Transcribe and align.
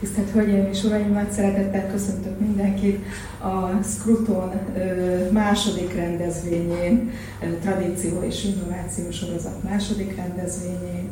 Tisztelt 0.00 0.30
Hölgyeim 0.30 0.66
és 0.66 0.82
nagy 1.12 1.30
szeretettel 1.30 1.90
köszöntök 1.90 2.40
mindenkit 2.40 3.04
a 3.38 3.82
Scruton 3.82 4.50
második 5.32 5.94
rendezvényén, 5.94 7.10
tradíció 7.60 8.22
és 8.22 8.44
innováció 8.44 9.10
sorozat 9.10 9.62
második 9.62 10.16
rendezvényén. 10.16 11.10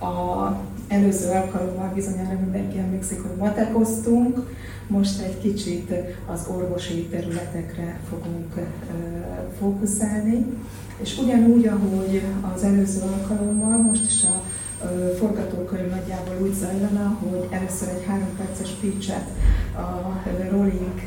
A 0.00 0.50
előző 0.88 1.28
alkalommal 1.28 1.92
bizonyára 1.94 2.38
mindenki 2.40 2.78
emlékszik, 2.78 3.20
hogy 3.22 3.36
matekoztunk, 3.38 4.54
most 4.86 5.20
egy 5.20 5.40
kicsit 5.40 5.92
az 6.26 6.46
orvosi 6.56 7.06
területekre 7.10 7.98
fogunk 8.08 8.54
fókuszálni. 9.58 10.46
És 11.02 11.18
ugyanúgy, 11.18 11.66
ahogy 11.66 12.22
az 12.54 12.62
előző 12.62 13.00
alkalommal, 13.00 13.76
most 13.76 14.06
is 14.06 14.22
a 14.22 14.42
forgatókönyv 15.18 15.90
nagyjából 15.90 16.36
úgy 16.40 16.54
zajlana, 16.54 17.18
hogy 17.20 17.46
először 17.50 17.88
egy 17.88 18.04
három 18.06 18.36
perces 18.36 18.70
pitchet 18.80 19.28
a 19.76 20.22
Rolling 20.50 21.00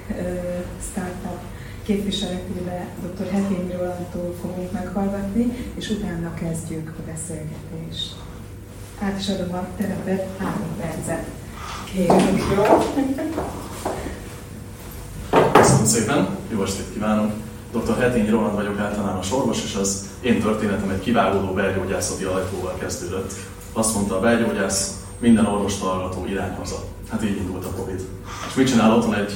Startup 0.91 1.39
képviseletébe 1.83 2.87
dr. 3.01 3.29
Hetényi 3.31 3.71
Rolandtól 3.71 4.35
fogunk 4.41 4.71
meghallgatni, 4.71 5.71
és 5.75 5.89
utána 5.89 6.33
kezdjük 6.33 6.93
a 6.97 7.11
beszélgetést. 7.11 8.15
Át 9.01 9.19
is 9.19 9.29
adom 9.29 9.53
a 9.53 9.67
terepet, 9.77 10.27
három 10.37 10.75
percet. 10.79 11.25
Kérünk, 11.93 12.41
jó? 12.55 12.63
Köszönöm 15.51 15.85
szépen, 15.85 16.27
jó 16.51 16.63
estét 16.63 16.93
kívánok! 16.93 17.31
Dr. 17.71 17.97
Hetényi 17.99 18.29
Roland 18.29 18.55
vagyok, 18.55 18.79
általános 18.79 19.31
orvos, 19.31 19.63
és 19.63 19.75
az 19.75 20.09
én 20.21 20.41
történetem 20.41 20.89
egy 20.89 20.99
kiválódó 20.99 21.53
belgyógyászati 21.53 22.23
ajtóval 22.23 22.77
kezdődött. 22.79 23.33
Azt 23.73 23.95
mondta 23.95 24.15
a 24.17 24.19
belgyógyász, 24.19 25.03
minden 25.19 25.45
orvos 25.45 25.79
hallgató 25.79 26.25
irány 26.25 26.55
haza. 26.55 26.83
Hát 27.09 27.23
így 27.23 27.37
indult 27.37 27.65
a 27.65 27.69
Covid. 27.69 28.07
És 28.47 28.53
mit 28.55 28.67
csinál 28.67 28.95
otthon 28.95 29.15
egy 29.15 29.33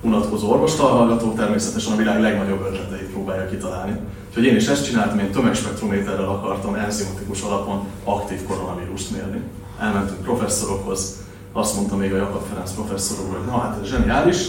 unatkozó 0.00 0.50
orvostalhallgató? 0.50 1.32
Természetesen 1.32 1.92
a 1.92 1.96
világ 1.96 2.20
legnagyobb 2.20 2.66
ötleteit 2.66 3.10
próbálja 3.10 3.48
kitalálni. 3.48 3.96
Úgyhogy 4.28 4.44
én 4.44 4.56
is 4.56 4.66
ezt 4.66 4.84
csináltam, 4.84 5.18
én 5.18 5.30
tömegspektrométerrel 5.30 6.28
akartam 6.28 6.74
enzimatikus 6.74 7.42
alapon 7.42 7.86
aktív 8.04 8.42
koronavírust 8.46 9.10
mérni. 9.10 9.40
Elmentünk 9.80 10.22
professzorokhoz, 10.22 11.16
azt 11.52 11.76
mondta 11.76 11.96
még 11.96 12.12
a 12.12 12.16
Jakab 12.16 12.42
Ferenc 12.48 12.70
professzor 12.70 13.16
hogy 13.30 13.46
na 13.46 13.58
hát 13.58 13.78
ez 13.82 13.88
zseniális, 13.88 14.48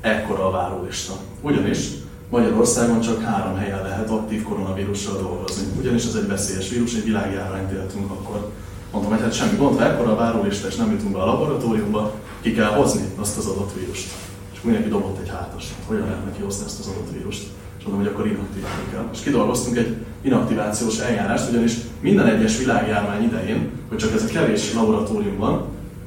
ekkora 0.00 0.46
a 0.46 0.50
várólista. 0.50 1.12
Ugyanis 1.40 1.88
Magyarországon 2.30 3.00
csak 3.00 3.22
három 3.22 3.56
helyen 3.56 3.82
lehet 3.82 4.10
aktív 4.10 4.42
koronavírussal 4.42 5.16
dolgozni. 5.20 5.66
Ugyanis 5.78 6.04
ez 6.04 6.14
egy 6.14 6.26
veszélyes 6.26 6.68
vírus, 6.68 6.94
egy 6.94 7.04
világjárványt 7.04 7.70
éltünk 7.70 8.10
akkor. 8.10 8.50
Mondtam, 8.92 9.12
hogy 9.12 9.22
hát 9.22 9.32
semmi 9.32 9.56
gond, 9.56 9.78
ha 9.78 9.84
ekkora 9.84 10.12
a 10.12 10.16
várólista 10.16 10.68
és 10.68 10.76
nem 10.76 10.90
jutunk 10.90 11.12
be 11.12 11.22
a 11.22 11.26
laboratóriumba, 11.26 12.14
ki 12.40 12.54
kell 12.54 12.70
hozni 12.70 13.02
azt 13.16 13.38
az 13.38 13.46
adott 13.46 13.72
vírust. 13.78 14.08
És 14.52 14.60
mindenki 14.62 14.88
dobott 14.88 15.18
egy 15.22 15.28
hátas, 15.28 15.64
hogyan 15.86 16.04
lehet 16.04 16.36
kihozni 16.36 16.64
ezt 16.64 16.78
az 16.78 16.86
adott 16.86 17.12
vírust. 17.12 17.42
És 17.78 17.84
mondom, 17.84 18.04
hogy 18.04 18.12
akkor 18.12 18.26
inaktiválni 18.26 18.84
kell. 18.90 19.08
És 19.12 19.20
kidolgoztunk 19.20 19.76
egy 19.76 19.96
inaktivációs 20.22 20.98
eljárást, 20.98 21.50
ugyanis 21.50 21.74
minden 22.00 22.26
egyes 22.26 22.58
világjárvány 22.58 23.22
idején, 23.22 23.70
hogy 23.88 23.98
csak 23.98 24.14
ez 24.14 24.22
a 24.22 24.26
kevés 24.26 24.74
laboratórium 24.74 25.36
van, 25.36 25.64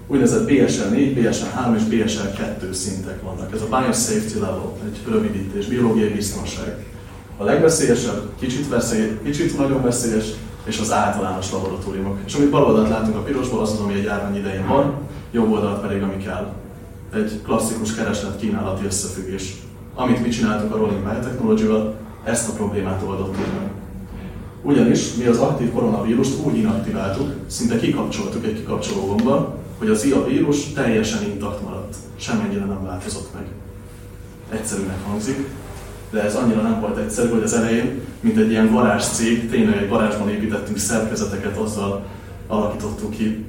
úgynevezett 0.07 0.45
BSL 0.45 0.89
4, 0.89 1.13
BSL 1.13 1.45
3 1.45 1.75
és 1.75 1.83
BSL 1.83 2.27
2 2.37 2.73
szintek 2.73 3.21
vannak. 3.21 3.53
Ez 3.53 3.61
a 3.61 3.77
Biosafety 3.77 4.33
Level, 4.33 4.73
egy 4.85 5.11
rövidítés, 5.11 5.65
biológiai 5.65 6.13
biztonság. 6.13 6.85
A 7.37 7.43
legveszélyesebb, 7.43 8.21
kicsit, 8.39 8.69
veszély, 8.69 9.17
kicsit 9.23 9.57
nagyon 9.57 9.83
veszélyes, 9.83 10.25
és 10.65 10.79
az 10.79 10.91
általános 10.91 11.51
laboratóriumok. 11.51 12.17
És 12.25 12.33
amit 12.33 12.49
bal 12.49 12.63
oldalt 12.63 12.89
látunk 12.89 13.15
a 13.15 13.19
pirosból, 13.19 13.61
az 13.61 13.71
az, 13.71 13.79
ami 13.79 13.93
egy 13.93 14.03
járvány 14.03 14.35
idején 14.35 14.67
van, 14.67 14.93
jobb 15.31 15.51
oldalt 15.51 15.81
pedig 15.81 16.01
ami 16.01 16.17
kell. 16.17 16.53
Egy 17.13 17.41
klasszikus 17.43 17.95
kereslet-kínálati 17.95 18.85
összefüggés. 18.85 19.53
Amit 19.95 20.21
mi 20.21 20.29
csináltuk 20.29 20.73
a 20.73 20.77
Rolling 20.77 21.03
Biotechnology-val, 21.03 21.95
ezt 22.23 22.49
a 22.49 22.53
problémát 22.53 23.01
oldottuk 23.05 23.35
meg. 23.37 23.71
Ugyanis 24.61 25.13
mi 25.15 25.25
az 25.25 25.37
aktív 25.37 25.71
koronavírust 25.71 26.45
úgy 26.45 26.57
inaktiváltuk, 26.57 27.33
szinte 27.47 27.77
kikapcsoltuk 27.79 28.45
egy 28.45 28.55
kikapcsoló 28.55 29.05
gombbal, 29.05 29.62
hogy 29.83 29.91
az 29.91 30.05
IA 30.05 30.25
vírus 30.25 30.73
teljesen 30.73 31.23
intakt 31.23 31.61
maradt, 31.61 31.95
semmennyire 32.15 32.65
nem 32.65 32.83
változott 32.85 33.33
meg. 33.33 33.43
Egyszerűnek 34.59 35.05
hangzik, 35.07 35.47
de 36.11 36.23
ez 36.23 36.35
annyira 36.35 36.61
nem 36.61 36.79
volt 36.79 36.97
egyszerű, 36.97 37.29
hogy 37.29 37.43
az 37.43 37.53
elején, 37.53 38.01
mint 38.19 38.37
egy 38.37 38.49
ilyen 38.49 38.71
varázs 38.71 39.03
cég, 39.03 39.49
tényleg 39.49 39.77
egy 39.77 39.89
varázsban 39.89 40.29
építettünk 40.29 40.77
szerkezeteket, 40.77 41.57
azzal 41.57 42.05
alakítottuk 42.47 43.09
ki 43.09 43.45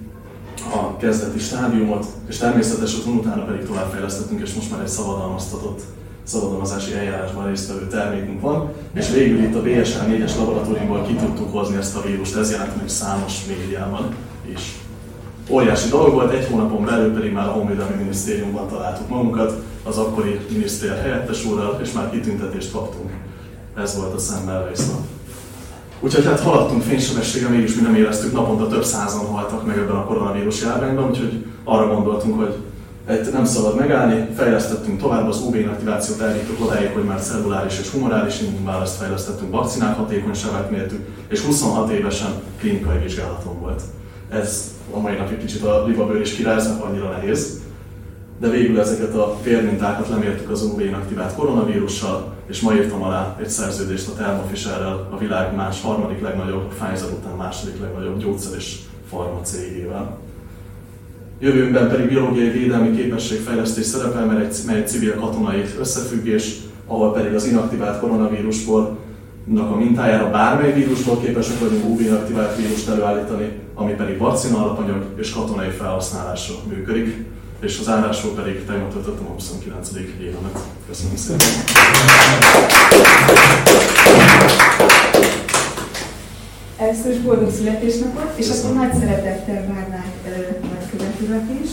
a 0.73 0.97
kezdeti 0.97 1.39
stádiumot, 1.39 2.06
és 2.28 2.37
természetesen 2.37 3.12
utána 3.12 3.44
pedig 3.44 3.67
továbbfejlesztettünk, 3.67 4.41
és 4.41 4.55
most 4.55 4.71
már 4.71 4.81
egy 4.81 4.89
szabadalmaztatott 4.89 5.83
szabadalmazási 6.23 6.94
eljárásban 6.94 7.47
résztvevő 7.47 7.87
termékünk 7.87 8.41
van, 8.41 8.73
és 8.94 9.11
végül 9.11 9.43
itt 9.43 9.55
a 9.55 9.62
BSL 9.62 9.99
4-es 10.09 10.37
laboratóriumból 10.39 11.03
ki 11.03 11.15
tudtuk 11.15 11.53
hozni 11.53 11.77
ezt 11.77 11.97
a 11.97 12.03
vírust, 12.03 12.37
ez 12.37 12.50
jelent 12.50 12.77
meg 12.77 12.89
számos 12.89 13.47
médiában 13.47 14.15
is. 14.53 14.84
Óriási 15.49 15.88
dolog 15.88 16.12
volt, 16.12 16.32
egy 16.32 16.47
hónapon 16.50 16.84
belül 16.84 17.15
pedig 17.15 17.32
már 17.32 17.47
a 17.47 17.50
Honvédelmi 17.50 17.97
Minisztériumban 17.97 18.69
találtuk 18.69 19.09
magunkat, 19.09 19.62
az 19.82 19.99
akkori 19.99 20.41
minisztér 20.50 20.97
helyettes 21.03 21.44
úrral, 21.44 21.78
és 21.82 21.93
már 21.93 22.10
kitüntetést 22.10 22.72
kaptunk. 22.72 23.10
Ez 23.77 23.97
volt 23.97 24.15
a 24.15 24.19
Semmelweis 24.19 24.78
nap. 24.78 25.00
Úgyhogy 26.00 26.25
hát 26.25 26.41
haladtunk 26.41 26.82
fénysebességgel, 26.82 27.50
mégis 27.50 27.75
mi 27.75 27.82
nem 27.82 27.94
éreztük, 27.94 28.32
naponta 28.32 28.69
több 28.69 28.84
százan 28.84 29.27
haltak 29.27 29.66
meg 29.66 29.78
ebben 29.78 29.97
a 29.97 30.05
koronavírus 30.05 30.62
járványban, 30.62 31.09
úgyhogy 31.09 31.44
arra 31.65 31.94
gondoltunk, 31.94 32.38
hogy 32.41 32.55
egy 33.06 33.32
nem 33.32 33.44
szabad 33.44 33.76
megállni, 33.76 34.28
fejlesztettünk 34.37 35.00
tovább, 35.00 35.28
az 35.28 35.41
UV 35.41 35.55
inaktivációt 35.55 36.21
elvittuk 36.21 36.66
odáig, 36.66 36.91
hogy 36.93 37.05
már 37.05 37.21
celluláris 37.21 37.78
és 37.78 37.91
humorális 37.91 38.41
immunválaszt 38.41 38.97
fejlesztettünk, 38.97 39.50
vakcinák 39.50 39.97
hatékonyságát 39.97 40.71
mértük, 40.71 41.06
és 41.28 41.41
26 41.41 41.91
évesen 41.91 42.31
klinikai 42.59 42.99
vizsgálaton 42.99 43.61
volt. 43.61 43.82
Ez 44.31 44.74
a 44.91 44.99
mai 45.00 45.17
napig 45.17 45.39
kicsit 45.39 45.62
a 45.62 45.87
libabőr 45.87 46.21
is 46.21 46.34
kiráznak, 46.34 46.84
annyira 46.84 47.11
nehéz. 47.11 47.62
De 48.41 48.49
végül 48.49 48.81
ezeket 48.81 49.15
a 49.15 49.37
vérmintákat 49.43 50.09
lemértük 50.09 50.50
az 50.50 50.62
UV 50.62 50.81
inaktivált 50.81 51.34
koronavírussal, 51.34 52.34
és 52.47 52.61
ma 52.61 52.75
írtam 52.75 53.03
alá 53.03 53.37
egy 53.41 53.49
szerződést 53.49 54.09
a 54.09 54.12
Thermo 54.12 54.43
Fisherrel, 54.50 55.09
a 55.11 55.19
világ 55.19 55.55
más 55.55 55.83
harmadik 55.83 56.21
legnagyobb, 56.21 56.69
Pfizer 56.69 57.11
után 57.11 57.37
második 57.37 57.81
legnagyobb 57.81 58.19
gyógyszer 58.19 58.56
és 58.56 58.78
farma 59.09 59.41
cégével. 59.43 60.19
Jövőnkben 61.39 61.89
pedig 61.89 62.09
biológiai 62.09 62.49
védelmi 62.49 62.97
képességfejlesztés 62.97 63.84
szerepel, 63.84 64.27
mert 64.27 64.41
egy, 64.41 64.56
mely 64.67 64.77
egy 64.77 64.89
civil 64.89 65.15
katonai 65.15 65.65
összefüggés, 65.78 66.56
ahol 66.87 67.12
pedig 67.12 67.34
az 67.34 67.47
inaktivált 67.47 68.00
koronavírusból 68.00 68.99
a 69.53 69.77
mintájára 69.77 70.31
bármely 70.31 70.72
vírusból 70.72 71.21
képesek 71.21 71.59
vagyunk 71.59 71.84
UV 71.84 72.00
inaktivált 72.00 72.56
vírust 72.56 72.88
előállítani, 72.88 73.59
ami 73.75 73.93
pedig 73.93 74.19
vakcina 74.19 74.59
alapanyag 74.59 75.05
és 75.16 75.32
katonai 75.32 75.71
felhasználásra 75.71 76.55
működik, 76.69 77.25
és 77.60 77.78
az 77.81 77.88
állásról 77.88 78.34
pedig 78.34 78.65
tegnap 78.65 78.93
töltöttem 78.93 79.27
a 79.27 79.32
29. 79.32 79.91
évemet. 80.21 80.59
Köszönöm 80.88 81.16
szépen! 81.16 81.47
Először 86.76 87.12
is 87.12 87.19
boldog 87.19 87.50
születésnapot, 87.50 88.32
és 88.34 88.49
akkor 88.49 88.75
nagy 88.75 88.94
szeretettel 88.94 89.66
várnánk 89.66 90.15
nagykövet 90.71 91.21
urat 91.21 91.62
is 91.65 91.71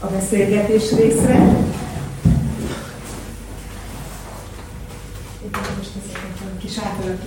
a 0.00 0.06
beszélgetés 0.06 0.92
részre. 0.92 1.68
Most 5.76 5.90
ezeket 5.96 6.36
a 6.40 6.60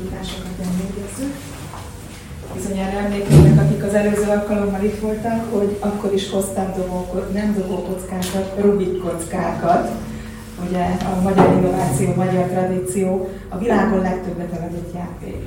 kis 0.04 0.12
átalakításokat 0.12 0.66
elvégezzük. 0.66 1.34
Bizonyára 2.54 2.98
emlékeznek, 2.98 3.66
akik 3.66 3.84
az 3.84 3.94
előző 3.94 4.30
alkalommal 4.30 4.84
itt 4.84 5.00
voltak, 5.00 5.54
hogy 5.54 5.78
akkor 5.80 6.14
is 6.14 6.30
hoztam 6.30 6.74
dobó, 6.76 7.08
nem 7.34 7.54
dobókockákat, 7.54 8.60
Rubik 8.62 9.02
kockákat. 9.02 9.92
Ugye 10.68 10.84
a 10.84 11.22
magyar 11.22 11.54
innováció, 11.58 12.12
a 12.12 12.16
magyar 12.16 12.44
tradíció 12.44 13.30
a 13.50 13.58
világon 13.58 14.02
legtöbbet 14.02 14.54
eladott 14.54 14.94
játék. 14.94 15.38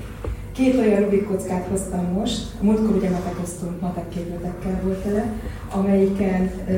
Két 0.52 0.78
olyan 0.78 1.00
Rubik 1.00 1.26
kockát 1.26 1.66
hoztam 1.70 2.04
most, 2.12 2.46
múltkor 2.60 2.96
ugye 2.96 3.10
matekoztunk, 3.10 3.80
matek 3.80 4.08
képletekkel 4.08 4.80
volt 4.84 4.98
tele, 4.98 5.32
amelyiken 5.70 6.50
ö, 6.68 6.74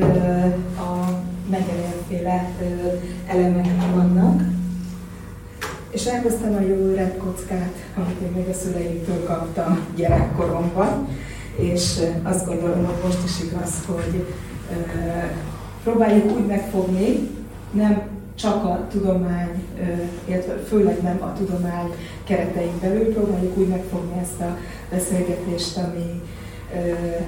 a 0.80 1.20
Mendelejev-féle 1.50 2.50
elemek 3.26 3.66
vannak, 3.94 4.42
és 5.98 6.06
elhoztam 6.06 6.54
a 6.54 6.60
jó 6.60 6.74
öreg 6.74 7.16
kockát, 7.16 7.72
amit 7.96 8.20
én 8.20 8.32
még 8.36 8.48
a 8.48 8.52
szüleimtől 8.52 9.24
kaptam 9.24 9.86
gyerekkoromban, 9.96 11.08
és 11.56 12.00
azt 12.22 12.46
gondolom, 12.46 12.84
hogy 12.84 13.04
most 13.04 13.24
is 13.24 13.42
igaz, 13.42 13.72
hogy 13.86 14.26
próbáljuk 15.82 16.38
úgy 16.38 16.46
megfogni, 16.46 17.28
nem 17.70 18.02
csak 18.34 18.64
a 18.64 18.86
tudomány, 18.90 19.62
illetve 20.24 20.56
főleg 20.68 21.02
nem 21.02 21.22
a 21.22 21.32
tudomány 21.32 21.90
keretein 22.24 22.78
belül, 22.80 23.12
próbáljuk 23.14 23.56
úgy 23.56 23.68
megfogni 23.68 24.20
ezt 24.20 24.40
a 24.40 24.56
beszélgetést, 24.90 25.76
ami 25.76 26.22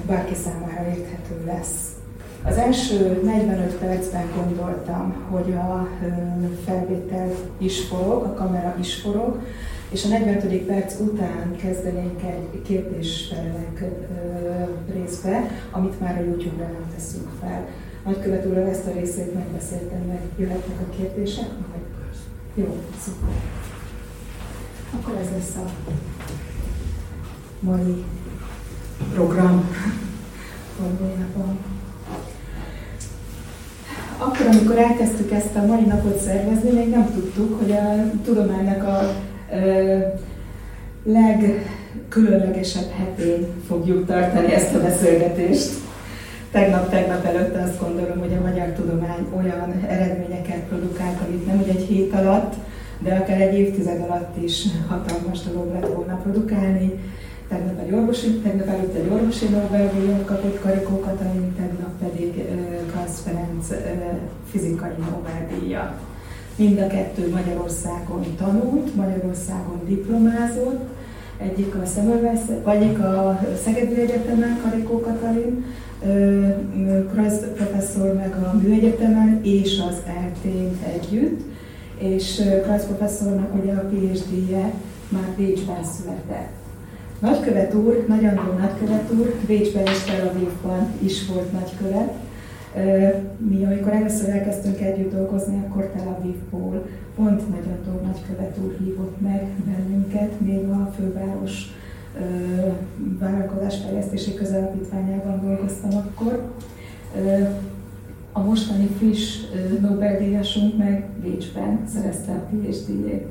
bárki 0.07 0.33
számára 0.43 0.87
érthető 0.89 1.45
lesz. 1.45 1.90
Az 2.43 2.57
első 2.57 3.21
45 3.23 3.73
percben 3.73 4.25
gondoltam, 4.35 5.13
hogy 5.29 5.53
a 5.53 5.87
felvétel 6.65 7.31
is 7.57 7.81
forog, 7.87 8.23
a 8.23 8.33
kamera 8.33 8.75
is 8.79 8.95
forog, 8.95 9.39
és 9.89 10.05
a 10.05 10.07
45. 10.07 10.65
perc 10.65 10.99
után 10.99 11.55
kezdenénk 11.55 12.21
egy 12.23 12.61
kérdés-felelek 12.61 13.83
részbe, 14.93 15.49
amit 15.71 15.99
már 15.99 16.17
a 16.17 16.23
YouTube-ra 16.23 16.63
nem 16.63 16.91
teszünk 16.95 17.29
fel. 17.39 17.67
Nagykövet 18.05 18.45
úr, 18.45 18.57
ezt 18.57 18.87
a 18.87 18.91
részét 18.91 19.33
megbeszéltem, 19.33 20.01
meg 20.07 20.21
jöhetnek 20.37 20.79
a 20.79 20.95
kérdések? 20.95 21.47
Majd. 21.47 21.83
Jó, 22.53 22.77
szuper. 22.99 23.29
Akkor 24.93 25.15
ez 25.21 25.29
lesz 25.31 25.55
a 25.55 25.69
mai 27.59 28.03
program 29.13 29.69
valójában. 30.79 31.80
Akkor, 34.23 34.45
amikor 34.51 34.77
elkezdtük 34.77 35.31
ezt 35.31 35.55
a 35.55 35.65
mai 35.65 35.81
napot 35.81 36.19
szervezni, 36.19 36.71
még 36.71 36.89
nem 36.89 37.11
tudtuk, 37.13 37.59
hogy 37.59 37.71
a 37.71 38.11
tudománynak 38.23 38.83
a 38.83 39.13
legkülönlegesebb 41.03 42.89
hetén 42.97 43.45
fogjuk 43.67 44.05
tartani 44.05 44.53
ezt 44.53 44.75
a 44.75 44.81
beszélgetést. 44.81 45.69
Tegnap-tegnap 46.51 47.25
előtte 47.25 47.61
azt 47.61 47.79
gondolom, 47.79 48.19
hogy 48.19 48.33
a 48.39 48.41
magyar 48.47 48.67
tudomány 48.67 49.27
olyan 49.37 49.85
eredményeket 49.87 50.59
produkált, 50.69 51.17
amit 51.27 51.45
nem 51.45 51.59
ugye 51.59 51.71
egy 51.71 51.85
hét 51.85 52.13
alatt, 52.13 52.53
de 52.99 53.13
akár 53.15 53.41
egy 53.41 53.59
évtized 53.59 54.01
alatt 54.01 54.43
is 54.43 54.63
hatalmas 54.87 55.39
dolog 55.41 55.73
lett 55.73 55.93
volna 55.93 56.19
produkálni. 56.23 56.99
Tegnap, 57.51 57.79
egy 57.79 57.93
orvosi, 57.93 58.27
tegnap 58.27 58.67
előtt 58.67 58.95
egy 58.95 59.11
orvosi 59.11 59.45
Nobel-díjat 59.45 60.25
kapott 60.25 60.59
Karikó 60.61 60.99
Katalin, 60.99 61.55
tegnap 61.55 61.91
pedig 61.99 62.33
uh, 62.95 63.05
Ferenc 63.23 63.67
fizikai 64.49 64.91
Nobel-díjat. 65.11 65.99
Mind 66.55 66.79
a 66.79 66.87
kettő 66.87 67.29
Magyarországon 67.29 68.25
tanult, 68.37 68.95
Magyarországon 68.95 69.81
diplomázott, 69.87 70.83
egyik 71.37 71.75
a 71.75 71.85
Szemmelweis, 71.85 72.39
vagyik 72.63 72.99
a 72.99 73.39
Szegedi 73.63 74.01
Egyetemen, 74.01 74.59
Karikó 74.63 74.99
Katalin, 74.99 75.65
Krajsz 77.11 77.39
professzor 77.55 78.13
meg 78.13 78.35
a 78.35 78.57
Műegyetemen 78.61 79.39
és 79.43 79.81
az 79.89 79.97
ELTén 80.05 80.77
együtt, 80.93 81.41
és 81.97 82.41
Krajsz 82.63 82.85
professzornak 82.85 83.63
ugye 83.63 83.73
a 83.73 83.89
PhD-je 83.89 84.73
már 85.09 85.33
Bécsben 85.37 85.83
született. 85.83 86.60
Nagykövet 87.21 87.73
úr, 87.73 88.05
nagyon 88.07 88.33
jó 88.33 88.57
nagykövet 88.59 89.11
úr, 89.11 89.35
Bécsben 89.47 89.85
és 89.85 90.03
Tel 90.03 90.27
Avivban 90.27 90.87
is 90.99 91.27
volt 91.27 91.51
nagykövet, 91.51 92.13
mi, 93.37 93.65
amikor 93.65 93.93
először 93.93 94.29
elkezdtünk 94.29 94.79
együtt 94.79 95.13
dolgozni, 95.13 95.63
akkor 95.67 95.83
Tel 95.83 96.17
Avivból 96.19 96.85
pont 97.15 97.49
nagyon 97.49 98.01
nagykövet 98.05 98.57
úr 98.63 98.75
hívott 98.79 99.21
meg 99.21 99.47
bennünket, 99.65 100.39
még 100.39 100.67
a 100.69 100.93
főváros 100.97 101.73
vállalkozásfejlesztési 103.19 104.33
közelapítványában 104.33 105.41
dolgoztam 105.41 105.89
akkor. 105.95 106.51
A 108.31 108.39
mostani 108.39 108.87
friss 108.97 109.39
Nobel-díjasunk 109.81 110.77
meg 110.77 111.05
Bécsben 111.23 111.79
szerezte 111.93 112.31
a 112.31 112.45
PhD-jét. 112.49 113.25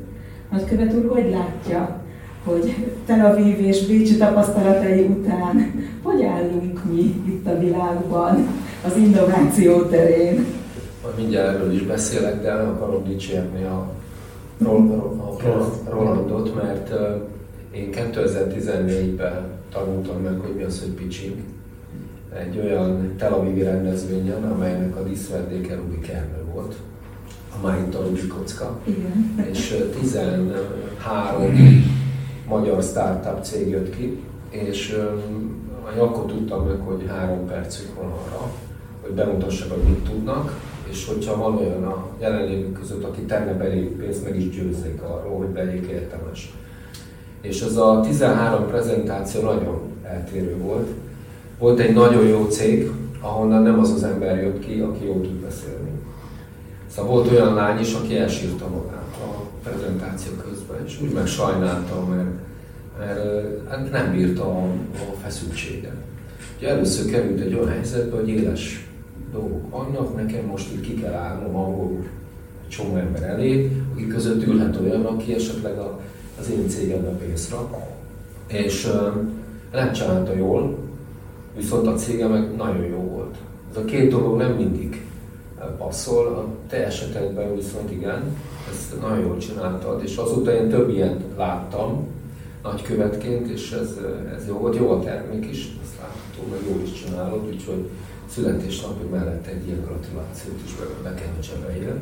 Nagykövet 0.51 0.95
úr, 0.95 1.09
hogy 1.09 1.31
látja, 1.31 2.09
hogy 2.45 2.75
Tel 3.07 3.27
Aviv 3.27 3.61
és 3.61 3.87
Bécsi 3.87 4.17
tapasztalatai 4.17 5.03
után 5.03 5.73
hogy 6.03 6.23
állunk 6.23 6.85
mi 6.85 7.01
itt 7.27 7.47
a 7.47 7.59
világban? 7.59 8.47
az 8.85 8.97
innováció 8.97 9.83
terén. 9.83 10.45
Mindjárt 11.17 11.55
erről 11.55 11.73
is 11.73 11.83
beszélek, 11.83 12.43
de 12.43 12.49
el 12.49 12.69
akarom 12.69 13.05
dicsérni 13.05 13.65
a, 13.65 13.93
Rolandot, 15.91 16.55
mert 16.55 16.93
én 17.71 17.89
2014-ben 17.93 19.43
tanultam 19.73 20.23
meg, 20.23 20.39
hogy 20.39 20.55
mi 20.55 20.63
az, 20.63 20.81
hogy 20.81 20.91
pitching. 20.91 21.37
Egy 22.39 22.61
olyan 22.65 23.15
Tel 23.19 23.33
Avivi 23.33 23.63
rendezvényen, 23.63 24.43
amelynek 24.43 24.97
a 24.97 25.03
díszverdéke 25.03 25.75
Rubik 25.75 26.09
Ernő 26.09 26.45
volt, 26.53 26.75
a 27.63 27.67
a 27.67 28.03
Rubik 28.03 28.29
kocka. 28.29 28.79
Igen. 28.85 29.47
És 29.51 29.85
13 30.01 31.85
magyar 32.51 32.83
startup 32.83 33.45
cég 33.45 33.69
jött 33.69 33.97
ki, 33.97 34.23
és 34.49 34.99
akkor 35.99 36.25
tudtam 36.25 36.67
meg, 36.67 36.81
hogy 36.81 37.05
három 37.09 37.47
percük 37.47 37.95
van 37.95 38.05
arra, 38.05 38.51
hogy 39.01 39.13
bemutassák, 39.13 39.71
hogy 39.71 39.83
mit 39.83 40.05
tudnak, 40.05 40.61
és 40.91 41.07
hogyha 41.07 41.37
van 41.37 41.57
olyan 41.57 41.85
a 41.85 42.07
jelenlévők 42.21 42.73
között, 42.73 43.05
aki 43.05 43.21
tenne 43.21 43.53
belé 43.53 43.81
pénzt, 43.81 44.25
meg 44.25 44.37
is 44.37 44.49
győzzék 44.49 45.03
arról, 45.03 45.39
hogy 45.39 45.47
belék 45.47 45.87
értemes. 45.87 46.55
És 47.41 47.63
ez 47.63 47.77
a 47.77 48.01
13 48.05 48.67
prezentáció 48.67 49.43
nagyon 49.43 49.81
eltérő 50.03 50.57
volt. 50.57 50.89
Volt 51.59 51.79
egy 51.79 51.95
nagyon 51.95 52.27
jó 52.27 52.45
cég, 52.45 52.91
ahonnan 53.21 53.63
nem 53.63 53.79
az 53.79 53.91
az 53.91 54.03
ember 54.03 54.43
jött 54.43 54.59
ki, 54.59 54.81
aki 54.81 55.05
jól 55.05 55.21
tud 55.21 55.41
beszélni. 55.41 55.91
Szóval 56.87 57.13
volt 57.13 57.31
olyan 57.31 57.55
lány 57.55 57.81
is, 57.81 57.95
aki 57.95 58.17
elsírta 58.17 58.69
magát 58.69 59.00
a 59.21 59.49
prezentáció 59.63 60.33
közben, 60.33 60.87
és 60.87 61.01
úgy 61.03 61.13
meg 61.13 61.27
sajnálta, 61.27 62.05
mert, 62.05 62.29
mert 62.99 63.69
hát 63.69 63.91
nem 63.91 64.13
bírta 64.13 64.45
a, 64.45 64.65
a 64.95 65.15
feszültséget. 65.23 65.97
Ugye 66.59 66.69
először 66.69 67.11
került 67.11 67.41
egy 67.41 67.55
olyan 67.55 67.69
helyzetbe, 67.69 68.17
hogy 68.17 68.29
éles 68.29 68.89
dolgok 69.33 69.71
vannak, 69.71 70.17
nekem 70.17 70.45
most 70.45 70.73
itt 70.73 70.81
ki 70.81 70.95
kell 70.95 71.13
állnom 71.13 71.57
angolul 71.57 72.07
csomó 72.69 72.97
ember 72.97 73.23
elé, 73.23 73.71
akik 73.93 74.09
között 74.09 74.47
ülhet 74.47 74.81
olyan, 74.81 75.05
aki 75.05 75.35
esetleg 75.35 75.79
a, 75.79 76.01
az 76.41 76.51
én 76.51 76.69
cégembe 76.69 77.09
pénzt 77.09 77.55
és 78.47 78.89
nem 79.73 79.93
csinálta 79.93 80.35
jól, 80.35 80.79
viszont 81.57 81.87
a 81.87 81.95
cége 81.95 82.27
meg 82.27 82.57
nagyon 82.57 82.85
jó 82.85 82.99
volt. 82.99 83.35
Ez 83.71 83.77
a 83.77 83.85
két 83.85 84.11
dolog 84.11 84.37
nem 84.37 84.53
mindig 84.53 85.05
passzol, 85.67 86.27
a 86.27 86.47
te 86.69 86.87
esetedben 86.87 87.55
viszont 87.55 87.91
igen, 87.91 88.37
ezt 88.71 89.01
nagyon 89.01 89.19
jól 89.19 89.37
csináltad, 89.39 90.03
és 90.03 90.17
azóta 90.17 90.53
én 90.53 90.69
több 90.69 90.89
ilyet 90.89 91.21
láttam 91.37 92.07
nagykövetként, 92.63 93.49
és 93.49 93.73
ez, 93.73 93.97
ez 94.37 94.47
jó 94.49 94.59
volt, 94.59 94.77
jó 94.77 94.91
a 94.91 95.01
termék 95.01 95.51
is, 95.51 95.77
ezt 95.83 95.99
látható, 96.01 96.51
meg 96.51 96.61
jól 96.71 96.83
is 96.83 96.93
csinálod, 97.05 97.47
úgyhogy 97.47 97.89
születésnapi 98.29 99.05
mellett 99.11 99.47
egy 99.47 99.67
ilyen 99.67 99.85
gratulációt 99.85 100.61
is 100.65 100.75
be 101.03 101.15
kell, 101.15 101.29
hogy 101.35 101.49
csebeljön. 101.49 102.01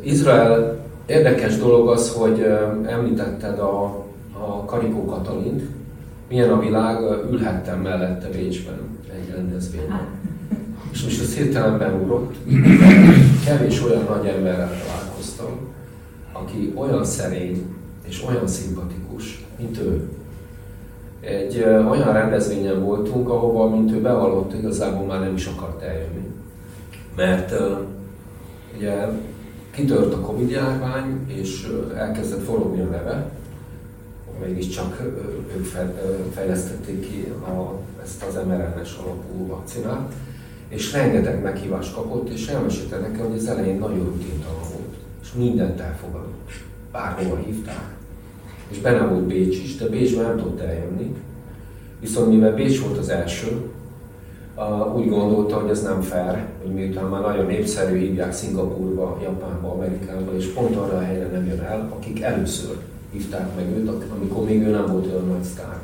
Izrael 0.00 0.86
érdekes 1.06 1.58
dolog 1.58 1.88
az, 1.88 2.12
hogy 2.12 2.40
említetted 2.86 3.58
a, 3.58 3.84
a 4.32 4.64
Karikó 4.64 5.04
Katalint, 5.04 5.62
milyen 6.28 6.50
a 6.50 6.58
világ, 6.58 7.00
ülhettem 7.30 7.80
mellette 7.80 8.28
Bécsben 8.28 8.98
egy 9.12 9.34
rendezvényen. 9.34 10.06
És 10.98 11.04
most 11.04 11.20
ez 11.20 11.34
hirtelen 11.34 11.78
beugrott. 11.78 12.34
Kevés 13.44 13.82
olyan 13.84 14.04
nagy 14.08 14.26
emberrel 14.26 14.70
találkoztam, 14.84 15.58
aki 16.32 16.72
olyan 16.74 17.04
szerény 17.04 17.74
és 18.06 18.24
olyan 18.28 18.46
szimpatikus, 18.46 19.44
mint 19.58 19.78
ő 19.78 20.08
egy 21.20 21.64
olyan 21.90 22.12
rendezvényen 22.12 22.84
voltunk, 22.84 23.28
ahova, 23.28 23.68
mint 23.68 23.92
ő 23.92 24.00
bevallott, 24.00 24.54
igazából 24.54 25.06
már 25.06 25.20
nem 25.20 25.34
is 25.34 25.46
akart 25.46 25.82
eljönni. 25.82 26.26
Mert 27.16 27.54
ugye 28.76 29.06
kitört 29.70 30.14
a 30.14 30.20
Covid 30.20 30.50
járvány, 30.50 31.24
és 31.26 31.68
elkezdett 31.96 32.44
forogni 32.44 32.80
a 32.80 32.84
neve, 32.84 33.30
mégiscsak 34.46 35.02
ők 35.56 35.64
fejlesztették 36.34 37.00
ki 37.00 37.32
a, 37.44 37.72
ezt 38.02 38.22
az 38.22 38.34
mRNA-s 38.46 38.96
alapú 39.04 39.46
vakcinát, 39.46 40.12
és 40.68 40.92
rengeteg 40.92 41.42
meghívást 41.42 41.94
kapott, 41.94 42.28
és 42.28 42.48
elmesélte 42.48 42.98
nekem, 42.98 43.26
hogy 43.26 43.36
az 43.36 43.46
elején 43.46 43.78
nagyon 43.78 44.04
rutintalan 44.04 44.60
volt, 44.60 44.94
és 45.22 45.32
mindent 45.32 45.80
elfogadott. 45.80 46.50
Bárhova 46.92 47.36
hívták, 47.36 47.96
és 48.68 48.78
benne 48.78 49.06
volt 49.06 49.24
Bécs 49.24 49.56
is, 49.56 49.76
de 49.76 49.88
Bécsben 49.88 50.24
nem 50.24 50.36
tudott 50.36 50.60
eljönni. 50.60 51.14
Viszont 52.00 52.28
mivel 52.28 52.54
Bécs 52.54 52.80
volt 52.80 52.98
az 52.98 53.08
első, 53.08 53.70
úgy 54.94 55.08
gondolta, 55.08 55.56
hogy 55.56 55.70
ez 55.70 55.82
nem 55.82 56.00
fair, 56.00 56.44
hogy 56.62 56.72
miután 56.72 57.04
már 57.04 57.20
nagyon 57.20 57.46
népszerű 57.46 57.98
hívják 57.98 58.32
Szingapurba, 58.32 59.18
Japánba, 59.22 59.70
Amerikába, 59.70 60.36
és 60.36 60.46
pont 60.46 60.76
arra 60.76 60.96
a 60.96 61.00
helyre 61.00 61.26
nem 61.26 61.46
jön 61.46 61.60
el, 61.60 61.92
akik 61.96 62.22
először 62.22 62.76
hívták 63.12 63.54
meg 63.56 63.76
őt, 63.76 63.88
amikor 64.18 64.44
még 64.44 64.62
ő 64.62 64.70
nem 64.70 64.86
volt 64.86 65.06
olyan 65.06 65.26
nagy 65.26 65.42
sztár. 65.42 65.78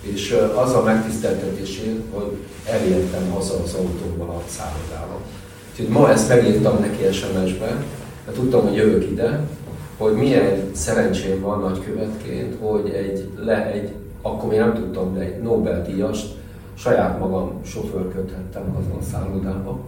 És 0.00 0.36
az 0.56 0.74
a 0.74 0.82
megtiszteltetését, 0.82 2.00
hogy 2.10 2.36
elértem 2.64 3.30
haza 3.30 3.54
az 3.62 3.74
autóval 3.74 4.28
a 4.28 4.42
szállodába. 4.46 5.20
Úgyhogy 5.70 5.88
ma 5.88 6.10
ezt 6.10 6.28
megírtam 6.28 6.78
neki 6.80 7.12
SMS-be, 7.12 7.84
mert 8.24 8.36
tudtam, 8.36 8.62
hogy 8.66 8.76
jövök 8.76 9.10
ide, 9.10 9.40
hogy 9.96 10.12
milyen 10.12 10.70
szerencsém 10.72 11.40
van 11.40 11.60
nagykövetként, 11.60 12.56
hogy 12.60 12.88
egy, 12.88 13.28
le, 13.36 13.72
egy 13.72 13.92
akkor 14.22 14.48
még 14.48 14.58
nem 14.58 14.74
tudtam, 14.74 15.14
de 15.14 15.20
egy 15.20 15.42
Nobel-díjast 15.42 16.34
saját 16.74 17.18
magam 17.18 17.60
sofőrködhettem 17.64 18.76
azon 18.78 18.98
a 19.00 19.02
szállodába. 19.12 19.80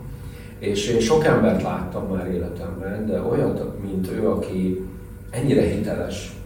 És 0.58 0.88
én 0.88 1.00
sok 1.00 1.24
embert 1.24 1.62
láttam 1.62 2.06
már 2.08 2.26
életemben, 2.26 3.06
de 3.06 3.22
olyat, 3.22 3.82
mint 3.82 4.10
ő, 4.10 4.28
aki 4.28 4.86
ennyire 5.30 5.62
hiteles, 5.62 6.36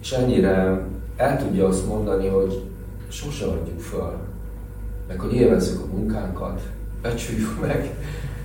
és 0.00 0.12
ennyire 0.12 0.80
el 1.16 1.38
tudja 1.38 1.66
azt 1.66 1.86
mondani, 1.86 2.28
hogy 2.28 2.62
sose 3.14 3.44
adjuk 3.44 3.80
föl, 3.80 4.12
meg 5.08 5.20
hogy 5.20 5.34
élvezzük 5.34 5.80
a 5.82 5.96
munkánkat, 5.96 6.60
becsüljük 7.02 7.60
meg, 7.60 7.94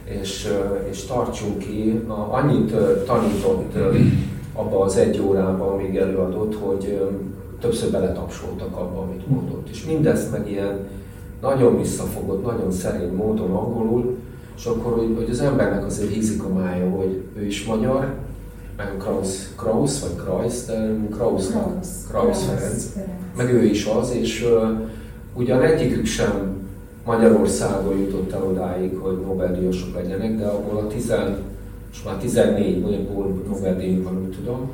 és, 0.04 0.48
és 0.90 1.06
tartsunk 1.06 1.58
ki. 1.58 2.02
Annyit 2.30 2.72
tanított 3.06 3.78
abba 4.54 4.80
az 4.80 4.98
egy 4.98 5.22
órában, 5.22 5.70
amíg 5.70 5.96
előadott, 5.96 6.56
hogy 6.56 7.02
többször 7.60 7.92
beletapsoltak 7.92 8.78
abba, 8.78 9.02
amit 9.02 9.28
mondott. 9.28 9.70
És 9.70 9.86
mindezt 9.86 10.32
meg 10.32 10.50
ilyen 10.50 10.88
nagyon 11.42 11.78
visszafogott, 11.82 12.46
nagyon 12.46 12.72
szerény 12.72 13.14
módon 13.14 13.52
angolul, 13.52 14.18
és 14.58 14.66
akkor, 14.66 14.94
hogy, 14.94 15.14
hogy 15.16 15.30
az 15.30 15.40
embernek 15.40 15.86
azért 15.86 16.14
hízik 16.14 16.44
a 16.44 16.54
mája, 16.54 16.90
hogy 16.90 17.24
ő 17.38 17.46
is 17.46 17.66
magyar, 17.66 18.14
meg 18.78 18.96
Kraus, 18.98 19.56
Kraus 19.56 20.00
vagy 20.00 20.16
Kraus, 20.16 20.66
de 20.66 20.96
Kraus, 21.12 21.48
Kraus, 21.48 21.88
Kraus 22.08 22.44
Ferenc, 22.44 22.86
meg 23.40 23.54
ő 23.54 23.64
is 23.64 23.86
az, 23.86 24.16
és 24.22 24.44
uh, 24.44 24.70
ugyan 25.34 25.62
egyikük 25.62 26.06
sem 26.06 26.58
Magyarországon 27.06 27.98
jutott 27.98 28.32
el 28.32 28.44
odáig, 28.44 28.98
hogy 28.98 29.20
Nobel-díjasok 29.26 29.96
legyenek, 29.96 30.38
de 30.38 30.46
abból 30.46 30.78
a 30.78 30.88
10, 30.88 31.14
most 31.90 32.06
már 32.06 32.16
14 32.16 32.82
mondjuk 32.82 33.48
Nobel-díj 33.48 34.02
van, 34.02 34.22
úgy 34.26 34.36
tudom, 34.36 34.70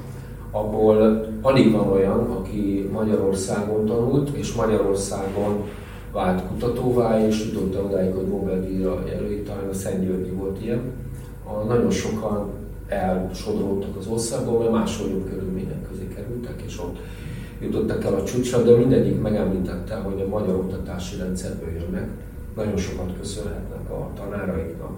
abból 0.51 1.27
alig 1.41 1.72
van 1.72 1.91
olyan, 1.91 2.19
aki 2.19 2.89
Magyarországon 2.93 3.86
tanult, 3.86 4.29
és 4.38 4.53
Magyarországon 4.53 5.63
vált 6.12 6.48
kutatóvá, 6.48 7.27
és 7.27 7.45
jutott 7.45 7.75
el 7.75 7.84
odáig, 7.84 8.13
hogy 8.13 8.27
Nobel-díjra 8.27 9.03
jelölik, 9.07 9.45
talán 9.45 9.69
a 9.69 9.74
Szent 9.74 10.05
Györgyi 10.05 10.29
volt 10.29 10.63
ilyen. 10.63 10.81
A, 11.43 11.63
nagyon 11.67 11.91
sokan 11.91 12.50
elsodródtak 12.88 13.98
az 13.98 14.07
országból, 14.07 14.72
mert 14.72 15.00
jobb 15.00 15.29
körülmények 15.29 15.88
közé 15.89 16.07
kerültek, 16.15 16.62
és 16.65 16.79
ott 16.79 16.98
jutottak 17.62 18.03
el 18.03 18.13
a 18.13 18.24
csúcsra, 18.24 18.63
de 18.63 18.77
mindegyik 18.77 19.21
megemlítette, 19.21 19.95
hogy 19.95 20.21
a 20.21 20.29
magyar 20.29 20.55
oktatási 20.55 21.17
rendszerből 21.17 21.69
jönnek. 21.69 22.09
Nagyon 22.55 22.77
sokat 22.77 23.17
köszönhetnek 23.19 23.89
a 23.89 24.09
tanáraiknak, 24.15 24.91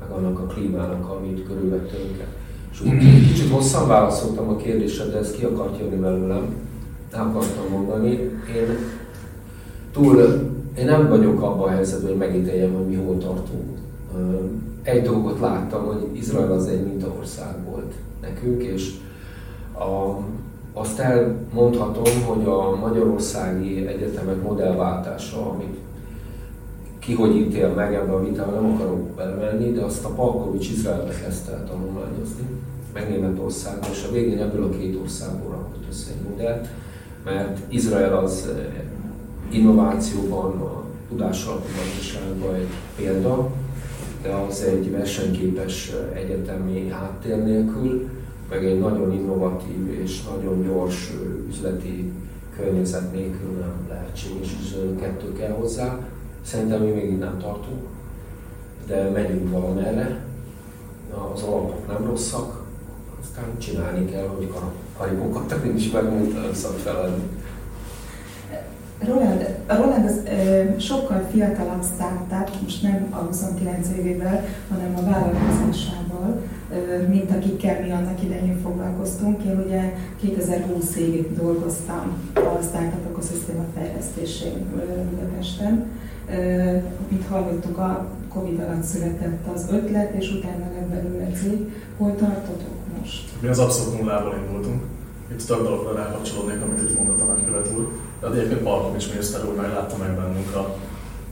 meg 0.00 0.10
annak 0.10 0.38
a 0.38 0.46
klímának, 0.46 1.10
amit 1.10 1.46
körülvette 1.46 1.96
őket. 1.96 2.28
És 2.72 2.80
úgy 2.80 2.98
kicsit 3.28 3.50
hosszan 3.50 3.88
válaszoltam 3.88 4.48
a 4.48 4.56
kérdésre, 4.56 5.04
de 5.04 5.18
ez 5.18 5.30
ki 5.30 5.44
akart 5.44 5.78
jönni 5.78 5.96
belőlem. 5.96 6.54
El 7.12 7.22
akartam 7.22 7.68
mondani. 7.70 8.10
Én 8.56 8.78
túl, 9.92 10.16
én 10.78 10.84
nem 10.84 11.08
vagyok 11.08 11.42
abban 11.42 11.68
a 11.68 11.70
helyzetben, 11.70 12.08
hogy 12.08 12.18
megítéljem, 12.18 12.74
hogy 12.74 12.86
mi 12.86 12.94
hol 12.94 13.18
tartunk. 13.18 13.78
Egy 14.82 15.02
dolgot 15.02 15.40
láttam, 15.40 15.84
hogy 15.84 16.08
Izrael 16.12 16.52
az 16.52 16.66
egy 16.66 16.84
mintaország 16.84 17.64
volt 17.70 17.92
nekünk, 18.20 18.62
és 18.62 18.90
a, 19.72 20.18
azt 20.78 20.98
elmondhatom, 20.98 22.22
hogy 22.26 22.44
a 22.44 22.76
magyarországi 22.76 23.86
egyetemek 23.86 24.42
modellváltása, 24.42 25.50
amit 25.50 25.76
ki 26.98 27.14
hogy 27.14 27.36
ítél 27.36 27.68
meg 27.68 27.94
ebbe 27.94 28.12
a 28.12 28.24
vitába, 28.24 28.60
nem 28.60 28.74
akarok 28.74 29.00
belemenni, 29.00 29.72
de 29.72 29.82
azt 29.82 30.04
a 30.04 30.08
Palkovics 30.08 30.70
Izraelbe 30.70 31.12
kezdte 31.24 31.52
el 31.52 31.64
tanulmányozni, 31.64 32.46
meg 32.92 33.08
Németországban, 33.08 33.90
és 33.90 34.06
a 34.08 34.12
végén 34.12 34.38
ebből 34.38 34.64
a 34.64 34.68
két 34.68 34.98
országból 35.02 35.50
rakott 35.50 35.84
össze 35.90 36.10
egy 36.10 36.30
modellt, 36.30 36.68
mert 37.24 37.72
Izrael 37.72 38.16
az 38.16 38.48
eh, 38.56 38.64
innovációban, 39.50 40.60
a 40.60 40.82
tudásalapú 41.08 41.66
gazdaságban 41.76 42.54
egy 42.54 42.68
példa, 42.96 43.50
de 44.22 44.34
az 44.34 44.62
egy 44.62 44.90
versenyképes 44.90 45.90
eh, 45.90 46.20
egyetemi 46.20 46.88
háttér 46.88 47.44
nélkül, 47.44 48.08
meg 48.48 48.64
egy 48.64 48.78
nagyon 48.78 49.12
innovatív 49.12 50.00
és 50.02 50.22
nagyon 50.24 50.62
gyors 50.62 51.12
üzleti 51.48 52.12
környezet 52.56 53.12
nélkül 53.12 53.50
nem 53.60 53.86
lehetséges, 53.88 54.56
és 54.62 54.76
kettő 55.00 55.32
kell 55.32 55.52
hozzá. 55.52 55.98
Szerintem 56.42 56.82
mi 56.82 56.90
még 56.90 57.18
nem 57.18 57.38
tartunk, 57.38 57.80
de 58.86 59.10
megyünk 59.10 59.50
valamerre. 59.50 60.24
Az 61.34 61.42
alapok 61.42 61.86
nem 61.86 62.06
rosszak, 62.06 62.64
aztán 63.22 63.58
csinálni 63.58 64.10
kell, 64.10 64.26
hogy 64.26 64.52
karibokat 64.96 65.54
is 65.76 65.90
megmondta, 65.90 66.54
szabad 66.54 66.78
feladni. 66.78 67.22
Roland, 68.98 69.56
Roland 69.66 70.04
az 70.04 70.20
ö, 70.24 70.78
sokkal 70.78 71.26
fiatalabb 71.30 71.84
startup, 71.94 72.62
most 72.62 72.82
nem 72.82 73.06
a 73.10 73.16
29 73.16 73.88
évével, 73.98 74.44
hanem 74.68 74.94
a 74.96 75.10
vállalkozásával, 75.10 76.42
mint 77.08 77.30
akikkel 77.30 77.80
mi 77.80 77.90
annak 77.90 78.22
idején 78.22 78.60
foglalkoztunk. 78.62 79.42
Én 79.42 79.62
ugye 79.66 79.92
2020-ig 80.22 81.26
dolgoztam 81.36 82.16
a 82.34 82.62
startup 82.62 83.10
ökoszisztéma 83.10 83.64
fejlesztésén 83.74 84.66
Budapesten. 85.10 85.86
Mint 87.08 87.26
hallottuk, 87.28 87.78
a 87.78 88.06
Covid 88.28 88.60
alatt 88.60 88.82
született 88.82 89.46
az 89.54 89.66
ötlet, 89.70 90.14
és 90.14 90.30
utána 90.30 90.66
lett 90.74 90.88
belőle 90.88 91.30
cég. 91.42 91.72
Hol 91.96 92.14
tartotok 92.14 92.74
most? 92.98 93.30
Mi 93.40 93.48
az 93.48 93.58
abszolút 93.58 93.98
nullából 94.00 94.34
indultunk. 94.46 94.82
Itt 95.32 95.46
több 95.46 95.62
dologra 95.62 95.94
rákapcsolódnék, 95.94 96.62
amit 96.62 96.82
itt 96.82 96.96
mondott 96.96 97.20
a 97.20 97.24
nagykövet 97.24 97.70
úr. 97.76 97.88
De 98.20 98.26
egyébként 98.26 98.60
Palkovics 98.60 99.10
miniszter 99.10 99.44
úr 99.48 99.54
meglátta 99.54 99.96
meg 99.96 100.14
bennünk 100.14 100.54
a, 100.54 100.76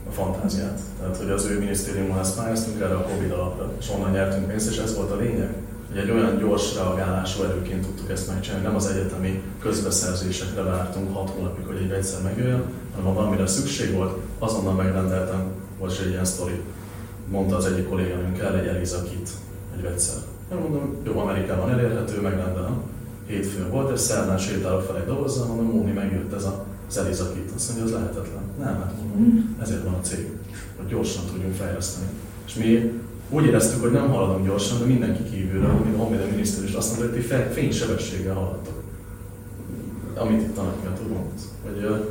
a 0.09 0.11
fantáziát. 0.11 0.79
Tehát, 0.99 1.17
hogy 1.17 1.29
az 1.29 1.45
ő 1.45 1.59
minisztériumhoz 1.59 2.35
pályáztunk 2.35 2.81
erre 2.81 2.95
a 2.95 3.03
Covid 3.03 3.31
alapra, 3.31 3.71
és 3.79 3.89
onnan 3.89 4.11
nyertünk 4.11 4.47
pénzt, 4.47 4.69
és 4.69 4.77
ez 4.77 4.95
volt 4.95 5.11
a 5.11 5.15
lényeg. 5.15 5.53
Hogy 5.87 5.97
egy 5.97 6.09
olyan 6.09 6.37
gyors 6.37 6.75
reagálású 6.75 7.43
erőként 7.43 7.81
tudtuk 7.81 8.11
ezt 8.11 8.27
megcsinálni, 8.27 8.65
nem 8.65 8.75
az 8.75 8.87
egyetemi 8.87 9.41
közbeszerzésekre 9.59 10.61
vártunk 10.61 11.15
hat 11.15 11.29
hónapig, 11.29 11.65
hogy 11.65 11.81
egy 11.83 11.91
egyszer 11.91 12.21
megjöjjön, 12.21 12.63
hanem 12.95 13.07
ha 13.07 13.13
valamire 13.13 13.47
szükség 13.47 13.93
volt, 13.93 14.17
azonnal 14.39 14.73
megrendeltem, 14.73 15.43
volt 15.79 15.99
egy 16.03 16.09
ilyen 16.09 16.25
sztori. 16.25 16.61
Mondta 17.27 17.55
az 17.55 17.65
egyik 17.65 17.89
kolléganőm, 17.89 18.33
kell 18.33 18.53
egy 18.53 18.67
Eliza 18.67 19.03
kit, 19.03 19.29
egy 19.75 19.81
vegyszer. 19.81 20.17
Én 20.51 20.57
mondom, 20.57 20.95
jó, 21.03 21.19
Amerikában 21.19 21.69
elérhető, 21.69 22.21
megrendelem 22.21 22.81
hétfőn 23.25 23.69
volt, 23.69 23.93
és 23.93 23.99
szerdán 23.99 24.37
sétálok 24.37 24.81
fel 24.81 24.97
egy 24.97 25.05
dobozzal, 25.05 25.47
mondom, 25.47 25.65
Móni, 25.65 25.91
megjött 25.91 26.33
ez 26.33 26.43
a 26.43 26.63
Zelizakit. 26.89 27.51
Azt 27.55 27.67
mondja, 27.67 27.85
az 27.85 27.91
lehetetlen. 27.91 28.44
Nem, 28.59 28.75
hát 28.75 28.93
ezért 29.61 29.83
van 29.83 29.93
a 29.93 30.01
cég, 30.01 30.27
hogy 30.77 30.87
gyorsan 30.87 31.23
tudjunk 31.31 31.55
fejleszteni. 31.55 32.07
És 32.45 32.53
mi 32.53 32.91
úgy 33.29 33.45
éreztük, 33.45 33.81
hogy 33.81 33.91
nem 33.91 34.09
haladunk 34.09 34.45
gyorsan, 34.45 34.79
de 34.79 34.85
mindenki 34.85 35.23
kívülről, 35.23 35.73
mint 35.73 35.95
a 35.95 35.97
Honvédelmi 35.97 36.31
miniszter 36.31 36.63
is 36.63 36.73
azt 36.73 36.97
mondta, 36.97 37.17
hogy 37.17 37.25
ti 37.25 37.33
fénysebességgel 37.53 38.33
haladtok. 38.33 38.83
Amit 40.15 40.41
itt 40.41 40.57
a 40.57 40.63
nagykövet 40.63 40.99
úgy 41.03 41.11
mondott. 41.11 41.41
Hogy, 41.63 42.05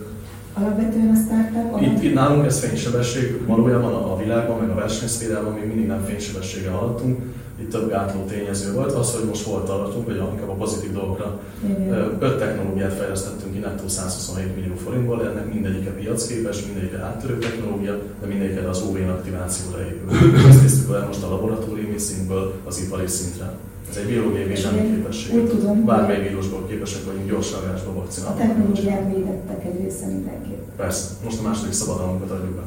Alapvetően 0.57 1.09
a 1.09 1.19
startup? 1.25 1.81
Itt, 1.81 2.03
itt 2.03 2.15
nálunk 2.15 2.47
ez 2.47 2.61
fénysebesség, 2.61 3.47
valójában 3.47 3.93
a 3.93 4.17
világban, 4.17 4.59
meg 4.59 4.71
a 4.71 4.75
versenyszférában 4.75 5.53
még 5.53 5.67
mindig 5.67 5.87
nem 5.87 6.05
fénysebességgel 6.05 6.73
haladtunk 6.73 7.23
itt 7.61 7.71
több 7.71 7.89
gátló 7.91 8.25
tényező 8.25 8.73
volt. 8.73 8.93
Az, 8.93 9.15
hogy 9.15 9.29
most 9.29 9.45
hol 9.45 9.65
tartunk, 9.65 10.07
vagy 10.07 10.17
inkább 10.17 10.49
a 10.49 10.53
pozitív 10.53 10.93
dolgokra. 10.93 11.41
Igen. 11.65 12.17
Öt 12.19 12.39
technológiát 12.39 12.93
fejlesztettünk 12.93 13.53
ki 13.53 13.59
nettó 13.59 13.89
127 13.89 14.57
millió 14.57 14.75
forintból, 14.75 15.27
ennek 15.29 15.53
mindegyike 15.53 15.91
piacképes, 15.91 16.67
mindegyike 16.67 16.99
áttörő 16.99 17.39
technológia, 17.39 17.99
de 18.21 18.27
mindegyike 18.27 18.69
az 18.69 18.83
OV 18.83 18.97
aktivációra 19.09 19.81
épül. 19.81 20.09
Ezt 20.49 20.61
néztük 20.61 20.95
el 20.95 21.07
most 21.07 21.23
a 21.23 21.29
laboratóriumi 21.29 21.99
szintből 21.99 22.53
az 22.65 22.81
ipari 22.81 23.07
szintre. 23.07 23.53
Ez 23.91 23.97
egy 23.97 24.07
biológiai 24.07 24.45
védelmi 24.45 24.95
képesség. 24.95 25.35
Úgy 25.35 25.49
tudom, 25.49 25.85
Bármely 25.85 26.23
vírusból 26.23 26.67
képesek 26.67 27.05
vagyunk 27.05 27.29
gyors 27.29 27.53
reagálásba 27.53 27.93
vakcinálni. 27.93 28.41
A 28.41 28.47
technológiák 28.47 29.15
védettek 29.15 29.65
egy 29.65 29.81
része 29.83 30.07
mindenképp. 30.07 30.63
Persze. 30.77 31.05
Most 31.25 31.39
a 31.41 31.43
második 31.43 31.73
szabadalmunkat 31.73 32.31
adjuk 32.31 32.55
be. 32.55 32.63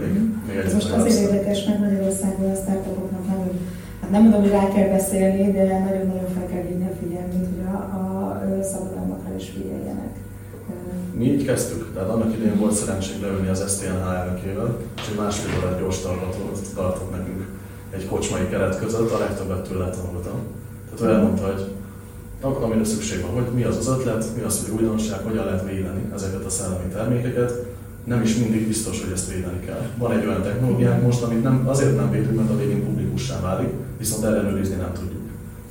Még, 0.00 0.08
mm. 0.08 0.32
még 0.46 0.56
egy 0.56 0.74
most 0.74 0.90
azért 0.90 1.20
érdekes, 1.20 1.64
mert 1.64 1.80
Magyarországon 1.80 2.50
a 2.50 2.54
startupoknak 2.54 3.19
nem 4.10 4.22
mondom, 4.22 4.40
hogy 4.40 4.50
rá 4.50 4.68
kell 4.68 4.88
beszélni, 4.88 5.52
de 5.52 5.62
nagyon-nagyon 5.78 6.30
fel 6.34 6.46
kell 6.52 6.62
vinni 6.62 6.86
a 6.92 6.96
figyelmét, 7.02 7.48
hogy 7.54 7.64
a, 7.74 7.76
a 8.58 8.62
szabadalmakra 8.62 9.34
is 9.36 9.48
figyeljenek. 9.48 10.12
Mi 11.14 11.24
így 11.24 11.44
kezdtük, 11.44 11.94
tehát 11.94 12.08
annak 12.08 12.34
idején 12.36 12.58
volt 12.58 12.72
szerencsénk 12.72 13.22
leülni 13.22 13.48
az 13.48 13.64
STNH 13.74 14.18
elnökével, 14.18 14.76
és 14.96 15.08
egy 15.10 15.18
másfél 15.18 15.58
órát 15.58 15.78
gyors 15.80 16.00
tartott, 16.00 16.74
tartott 16.74 17.10
nekünk 17.10 17.46
egy 17.90 18.06
kocsmai 18.06 18.48
keret 18.48 18.78
között, 18.78 19.10
a 19.10 19.18
legtöbbet 19.18 19.68
tőle 19.68 19.90
tanultam. 19.90 20.38
Tehát 20.84 21.00
ő 21.00 21.16
elmondta, 21.16 21.46
hogy 21.46 22.62
amire 22.62 22.84
szükség 22.84 23.20
van, 23.20 23.30
hogy 23.30 23.54
mi 23.54 23.62
az 23.62 23.76
az 23.76 23.88
ötlet, 23.88 24.24
mi 24.36 24.42
az, 24.42 24.64
hogy 24.64 24.74
újdonság, 24.74 25.20
hogyan 25.20 25.44
lehet 25.44 25.64
védeni 25.68 26.02
ezeket 26.14 26.44
a 26.44 26.50
szellemi 26.50 26.92
termékeket, 26.92 27.52
nem 28.10 28.22
is 28.22 28.36
mindig 28.36 28.66
biztos, 28.66 29.02
hogy 29.02 29.12
ezt 29.12 29.32
védeni 29.32 29.60
kell. 29.64 29.82
Van 29.98 30.12
egy 30.12 30.26
olyan 30.26 30.42
technológiánk 30.42 31.02
most, 31.02 31.22
amit 31.22 31.42
nem, 31.42 31.68
azért 31.68 31.96
nem 31.96 32.10
védünk, 32.10 32.36
mert 32.36 32.50
a 32.50 32.56
végén 32.56 32.84
publikussá 32.84 33.40
válik, 33.40 33.68
viszont 33.98 34.24
ellenőrizni 34.24 34.74
nem 34.74 34.92
tudjuk. 34.92 35.22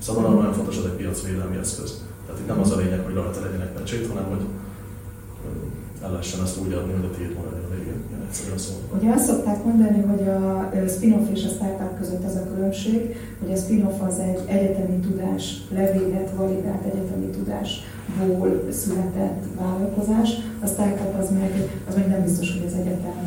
Szóval 0.01 0.33
nagyon 0.33 0.53
fontos 0.53 0.77
az 0.77 0.85
egy 0.85 0.91
piacvédelmi 0.91 1.57
eszköz. 1.57 2.03
Tehát 2.25 2.41
itt 2.41 2.47
nem 2.47 2.59
az 2.59 2.71
a 2.71 2.77
lényeg, 2.77 3.03
hogy 3.05 3.13
rajta 3.13 3.41
legyenek 3.41 3.73
pecsét, 3.73 4.07
hanem 4.07 4.23
hogy 4.23 4.43
el 6.03 6.11
lehessen 6.11 6.41
ezt 6.43 6.57
úgy 6.57 6.73
adni, 6.73 6.93
hogy 6.93 7.09
a 7.11 7.15
tiéd 7.15 7.33
végén. 7.33 7.58
Egyszerűen 8.29 8.61
szólva. 8.67 8.91
Ugye 8.97 9.09
azt 9.17 9.27
szokták 9.29 9.59
mondani, 9.63 10.01
hogy 10.11 10.23
a 10.85 10.87
spin-off 10.95 11.27
és 11.35 11.43
a 11.49 11.53
startup 11.55 11.93
között 11.99 12.23
az 12.29 12.35
a 12.35 12.47
különbség, 12.51 12.99
hogy 13.41 13.51
a 13.55 13.61
spin-off 13.63 13.99
az 14.09 14.17
egy 14.29 14.39
egyetemi 14.55 14.97
tudás, 15.07 15.43
levédett, 15.77 16.29
validált 16.35 16.83
egyetemi 16.89 17.29
tudásból 17.37 18.49
született 18.81 19.41
vállalkozás, 19.61 20.29
a 20.65 20.67
startup 20.73 21.13
az 21.21 21.29
meg, 21.39 21.51
az 21.89 21.95
meg 21.95 22.07
nem 22.07 22.23
biztos, 22.23 22.47
hogy 22.55 22.65
az 22.69 22.73
egyetem 22.81 23.17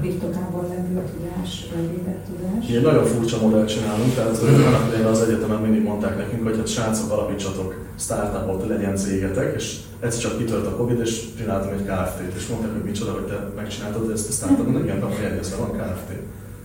birtokában 0.00 0.64
levő 0.68 0.94
tudás, 1.14 1.50
levédett 1.74 2.22
tudás. 2.28 2.68
Ilyen 2.68 2.82
nagyon 2.82 3.04
furcsa 3.04 3.40
modellt 3.42 3.68
csinálunk, 3.68 4.14
tehát 4.14 4.38
annak 4.38 5.10
az 5.10 5.22
egyetemen 5.22 5.60
mindig 5.60 5.82
mondták 5.82 6.16
nekünk, 6.16 6.42
hogy 6.42 6.56
hát 6.56 6.68
srácok 6.68 7.10
alapítsatok 7.10 7.74
startupot, 7.98 8.68
legyen 8.68 8.96
cégetek, 8.96 9.54
és 9.56 9.76
egyszer 10.00 10.20
csak 10.20 10.38
kitört 10.38 10.66
a 10.66 10.76
Covid, 10.76 11.00
és 11.00 11.24
csináltam 11.38 11.72
egy 11.72 11.84
Kft-t, 11.84 12.36
és 12.36 12.46
mondták, 12.46 12.72
hogy 12.72 12.90
micsoda, 12.90 13.12
hogy 13.12 13.26
te 13.26 13.48
megcsináltad 13.56 14.10
ezt 14.10 14.28
a 14.28 14.32
startupot, 14.32 14.82
igen, 14.82 15.02
akkor 15.02 15.20
jegyezve 15.20 15.56
van 15.56 15.72
Kft. 15.72 16.12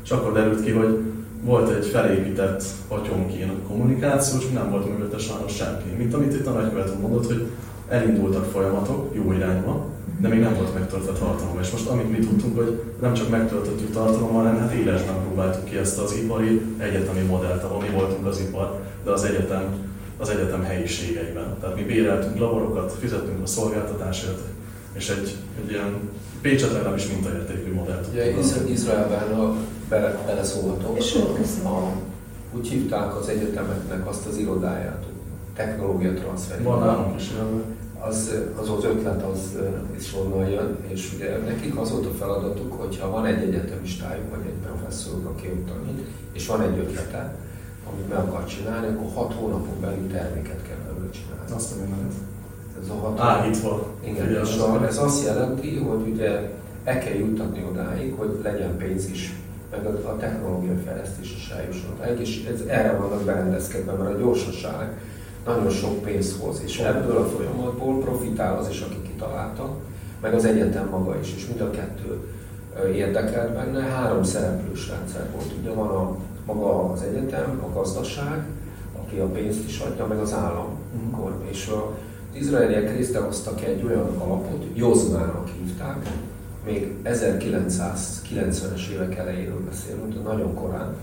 És 0.04 0.12
akkor 0.12 0.34
derült 0.34 0.64
ki, 0.64 0.72
hogy 0.72 1.00
volt 1.44 1.70
egy 1.70 1.86
felépített 1.86 2.64
atyonként 2.88 3.68
kommunikáció, 3.68 4.40
és 4.40 4.50
nem 4.50 4.70
volt 4.70 4.90
mögötte 4.90 5.18
sajnos 5.18 5.56
senki. 5.56 5.90
Mint 5.98 6.14
amit 6.14 6.34
itt 6.34 6.48
a 6.48 6.52
nagykövető 6.52 6.94
mondott, 7.02 7.28
hogy 7.28 7.46
elindultak 7.88 8.46
folyamatok 8.52 9.16
jó 9.16 9.32
irányba, 9.32 9.86
de 10.20 10.28
még 10.28 10.40
nem 10.40 10.54
volt 10.54 10.74
megtöltve 10.74 11.12
tartalom. 11.12 11.60
És 11.62 11.72
most 11.72 11.88
amit 11.88 12.12
mi 12.12 12.26
tudtunk, 12.26 12.56
hogy 12.58 12.82
nem 13.02 13.14
csak 13.14 13.30
megtöltöttük 13.30 13.92
tartalommal, 13.92 14.44
hanem 14.44 14.60
hát 14.60 14.74
élesben 14.74 15.16
próbáltuk 15.26 15.66
ki 15.66 15.78
ezt 15.78 16.00
az 16.00 16.16
ipari 16.16 16.62
egyetemi 16.78 17.22
modellt, 17.22 17.64
ahol 17.64 17.82
mi 17.82 17.90
voltunk 17.90 18.26
az 18.26 18.40
ipar, 18.40 18.80
de 19.04 19.12
az 19.12 19.24
egyetem, 19.24 19.64
az 20.24 20.30
egyetem 20.30 20.64
helyiségeiben. 20.64 21.58
Tehát 21.60 21.76
mi 21.76 21.84
béreltünk 21.84 22.40
laborokat, 22.40 22.92
fizettünk 22.92 23.44
a 23.44 23.46
szolgáltatásért, 23.46 24.40
és 24.94 25.10
egy, 25.10 25.36
egy 25.64 25.72
ilyen 25.72 26.10
Pécset 26.42 26.72
legalábbis 26.72 27.08
mintaértékű 27.08 27.74
modellt. 27.74 28.08
Ugye 28.12 28.26
Izraelben 28.68 29.40
a, 29.40 29.56
bele, 29.90 30.24
beleszólhatok. 30.26 30.98
a, 31.64 31.92
úgy 32.56 32.68
hívták 32.68 33.16
az 33.16 33.28
egyetemeknek 33.28 34.08
azt 34.08 34.26
az 34.26 34.38
irodáját, 34.38 35.04
technológia 35.56 36.14
transfer. 36.14 36.64
Van 36.64 36.80
nálunk 36.80 37.20
is 37.20 37.32
az, 38.08 38.32
az 38.62 38.70
az 38.70 38.84
ötlet 38.84 39.24
az 39.24 39.58
is 39.98 40.14
onnan 40.14 40.50
jön, 40.50 40.78
és 40.88 41.14
ugye 41.16 41.38
nekik 41.38 41.78
az 41.78 41.92
volt 41.92 42.06
a 42.06 42.14
feladatuk, 42.20 42.74
hogyha 42.74 43.12
van 43.12 43.26
egy 43.26 43.44
egyetemistájuk, 43.44 44.30
vagy 44.30 44.46
egy 44.46 44.68
professzoruk, 44.68 45.26
aki 45.26 45.48
ott 45.48 45.68
tanít, 45.68 46.08
és 46.34 46.48
van 46.48 46.62
egy 46.62 46.78
ötlete, 46.78 47.36
amit 47.94 48.10
meg 48.10 48.18
akar 48.18 48.46
csinálni, 48.46 48.88
akkor 48.88 49.08
hat 49.14 49.34
hónapon 49.34 49.80
belül 49.82 50.08
terméket 50.12 50.62
kell 50.68 50.78
belőle 50.88 51.10
csinálni. 51.10 51.52
Azt 51.56 51.72
a 51.72 51.76
mindenit. 51.80 52.14
Ez 52.82 52.90
a 52.90 52.94
hat 52.94 53.20
Áhítva. 53.20 53.88
Igen, 54.04 54.30
és 54.30 54.58
a, 54.58 54.86
ez 54.86 54.98
azt 54.98 55.26
jelenti, 55.26 55.78
hogy 55.78 56.08
ugye 56.08 56.52
el 56.84 57.00
kell 57.00 57.14
juttatni 57.14 57.66
odáig, 57.70 58.14
hogy 58.18 58.40
legyen 58.44 58.78
pénz 58.78 59.10
is, 59.10 59.34
meg 59.72 59.86
a, 59.86 60.10
a 60.10 60.18
technológiai 60.18 60.76
fejlesztés 60.86 61.36
is 61.36 61.50
eljusson 61.50 61.90
odáig, 61.96 62.20
és 62.20 62.46
ez, 62.54 62.62
erre 62.68 62.92
vannak 62.92 63.24
berendezkedve, 63.24 63.92
mert 63.92 64.16
a 64.16 64.18
gyorsaság, 64.18 64.98
nagyon 65.46 65.70
sok 65.70 66.02
pénzt 66.02 66.42
hoz, 66.42 66.62
és 66.66 66.80
ebből 66.80 67.18
a 67.18 67.26
folyamatból 67.26 68.00
profitál 68.00 68.58
az 68.58 68.70
is, 68.70 68.82
aki 68.82 69.02
kitalálta, 69.02 69.76
meg 70.22 70.34
az 70.34 70.46
egyetem 70.46 70.88
maga 70.90 71.20
is, 71.20 71.34
és 71.36 71.48
mind 71.48 71.62
a 71.62 71.70
kettő 71.70 72.20
érdekelt 72.96 73.54
benne. 73.54 73.82
Három 73.82 74.24
szereplős 74.24 74.90
rendszer 74.90 75.30
volt. 75.36 75.52
Ugye 75.60 75.72
van 75.72 75.88
a, 75.88 76.18
maga 76.46 76.92
az 76.92 77.02
egyetem, 77.02 77.62
a 77.64 77.74
gazdaság, 77.74 78.46
aki 79.04 79.18
a 79.18 79.26
pénzt 79.26 79.68
is 79.68 79.80
adja, 79.80 80.06
meg 80.06 80.20
az 80.20 80.34
állam. 80.34 80.68
Uh-huh. 81.12 81.32
És 81.50 81.68
az 81.68 82.38
izraeliek 82.40 82.98
létrehoztak 82.98 83.64
egy 83.64 83.84
olyan 83.84 84.18
alapot, 84.18 84.66
Jozmának 84.74 85.50
hívták, 85.50 86.10
még 86.66 86.94
1990-es 87.04 88.88
évek 88.94 89.16
elejéről 89.18 89.62
beszélünk, 89.70 90.24
nagyon 90.24 90.54
korán. 90.54 90.96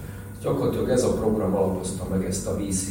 Gyakorlatilag 0.43 0.91
ez 0.91 1.05
a 1.05 1.15
program 1.15 1.55
alapozta 1.55 2.07
meg 2.11 2.25
ezt 2.25 2.47
a 2.47 2.57
VC 2.57 2.85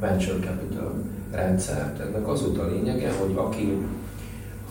venture 0.00 0.38
capital 0.38 0.92
rendszert. 1.32 2.00
Ennek 2.00 2.28
az 2.28 2.40
volt 2.42 2.58
a 2.58 2.66
lényege, 2.66 3.12
hogy 3.20 3.32
aki 3.34 3.76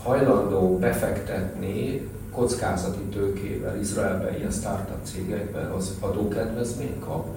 hajlandó 0.03 0.77
befektetni 0.77 2.09
kockázati 2.35 3.03
tőkével 3.03 3.79
Izraelben 3.79 4.35
ilyen 4.35 4.51
startup 4.51 5.03
cégekben, 5.03 5.71
az 5.71 5.93
adókedvezményt 5.99 6.99
kap, 6.99 7.27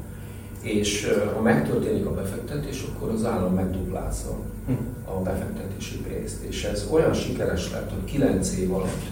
és 0.61 1.09
ha 1.35 1.41
megtörténik 1.41 2.07
a 2.07 2.15
befektetés, 2.15 2.87
akkor 2.89 3.11
az 3.11 3.25
állam 3.25 3.55
megduplázza 3.55 4.37
a 5.05 5.23
befektetési 5.23 5.97
pénzt. 5.97 6.43
És 6.43 6.65
ez 6.65 6.89
olyan 6.91 7.13
sikeres 7.15 7.71
lett, 7.73 7.91
hogy 7.91 8.05
9 8.05 8.57
év 8.57 8.75
alatt 8.75 9.03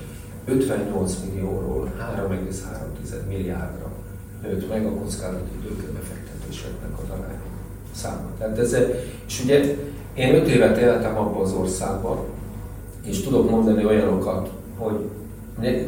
58 0.45 1.17
millióról 1.25 1.93
3,3 2.29 3.27
milliárdra 3.29 3.91
nőtt 4.43 4.69
meg 4.69 4.87
a 4.87 4.91
kockázati 4.91 5.51
tőke 5.63 5.87
befektetéseknek 5.93 6.91
az 7.03 7.11
aránya 7.11 7.41
száma. 7.95 8.31
Tehát 8.39 8.59
ez, 8.59 8.77
és 9.27 9.43
ugye 9.45 9.77
én 10.15 10.35
öt 10.35 10.49
évet 10.49 10.79
éltem 10.79 11.19
abban 11.19 11.43
az 11.43 11.53
országban, 11.53 12.19
és 13.05 13.23
tudok 13.23 13.51
mondani 13.51 13.85
olyanokat, 13.85 14.51
hogy 14.77 14.99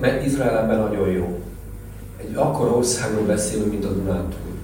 mert 0.00 0.24
Izrael 0.26 0.66
nagyon 0.66 1.08
jó. 1.08 1.40
Egy 2.16 2.34
akkor 2.34 2.68
országról 2.68 3.26
beszélünk, 3.26 3.70
mint 3.70 3.84
a 3.84 3.92
Dunántúl. 3.92 4.56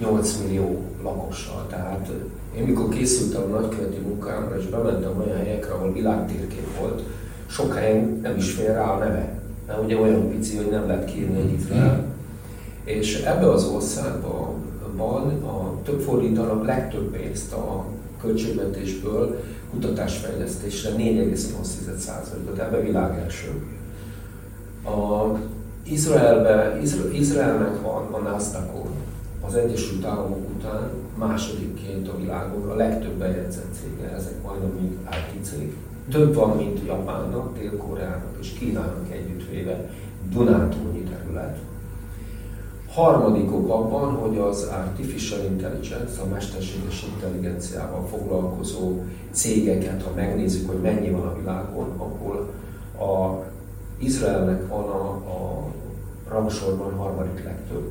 8 0.00 0.36
millió 0.42 0.82
lakossal. 1.02 1.66
Tehát 1.68 2.10
én 2.56 2.62
mikor 2.62 2.88
készültem 2.88 3.42
a 3.42 3.60
nagyköveti 3.60 3.98
munkámra, 3.98 4.58
és 4.58 4.66
bementem 4.66 5.22
olyan 5.24 5.36
helyekre, 5.36 5.72
ahol 5.72 5.92
világtérkép 5.92 6.78
volt, 6.78 7.02
sok 7.46 7.74
helyen 7.74 8.20
nem 8.22 8.36
is 8.36 8.52
fér 8.52 8.70
rá 8.70 8.90
a 8.90 8.98
neve. 8.98 9.38
Mert 9.66 9.82
ugye 9.84 9.96
olyan 9.96 10.30
pici, 10.30 10.56
hogy 10.56 10.70
nem 10.70 10.86
lehet 10.86 11.04
kírni 11.04 11.40
egy 11.40 11.52
Izrael. 11.52 12.04
És 12.84 13.22
ebbe 13.22 13.50
az 13.50 13.64
országban 13.64 14.54
van 14.96 15.42
a 15.42 15.82
több 15.84 16.00
fordítanak 16.00 16.66
legtöbb 16.66 17.16
pénzt 17.16 17.52
a 17.52 17.84
költségvetésből 18.20 19.40
kutatásfejlesztésre 19.70 20.90
4,8%-ot, 20.90 22.58
ebbe 22.58 22.80
világ 22.80 23.18
első. 23.24 23.66
A 24.84 25.38
Izraelbe, 25.82 26.78
Izra, 26.82 27.10
Izraelnek 27.10 27.82
van 27.82 28.06
a 28.12 28.18
NASDAQ-on 28.18 28.90
az 29.46 29.54
Egyesült 29.54 30.04
Államok 30.04 30.48
után 30.58 30.90
másodikként 31.18 32.08
a 32.08 32.16
világon 32.16 32.70
a 32.70 32.74
legtöbb 32.74 33.18
bejegyzett 33.18 33.74
cége, 33.80 34.10
ezek 34.10 34.42
majdnem 34.42 34.70
mind 34.80 34.92
IT 34.92 35.44
cég. 35.44 35.76
Több 36.10 36.34
van, 36.34 36.56
mint 36.56 36.86
Japánnak, 36.86 37.58
Dél-Koreának 37.58 38.36
és 38.40 38.52
Kínának 38.52 39.10
együttvéve 39.10 39.90
Dunántúlnyi 40.32 41.02
terület 41.02 41.58
harmadikok 42.94 43.70
abban, 43.70 44.14
hogy 44.14 44.38
az 44.38 44.62
Artificial 44.62 45.44
Intelligence, 45.44 46.20
a 46.20 46.26
mesterséges 46.32 47.06
intelligenciával 47.14 48.06
foglalkozó 48.10 49.02
cégeket, 49.30 50.02
ha 50.02 50.10
megnézzük, 50.14 50.70
hogy 50.70 50.80
mennyi 50.80 51.10
van 51.10 51.26
a 51.26 51.36
világon, 51.38 51.92
akkor 51.96 52.50
a 52.98 53.42
Izraelnek 54.04 54.68
van 54.68 54.84
a, 54.84 55.08
a 55.08 55.66
rangsorban 56.28 56.94
harmadik 56.94 57.44
legtöbb. 57.44 57.90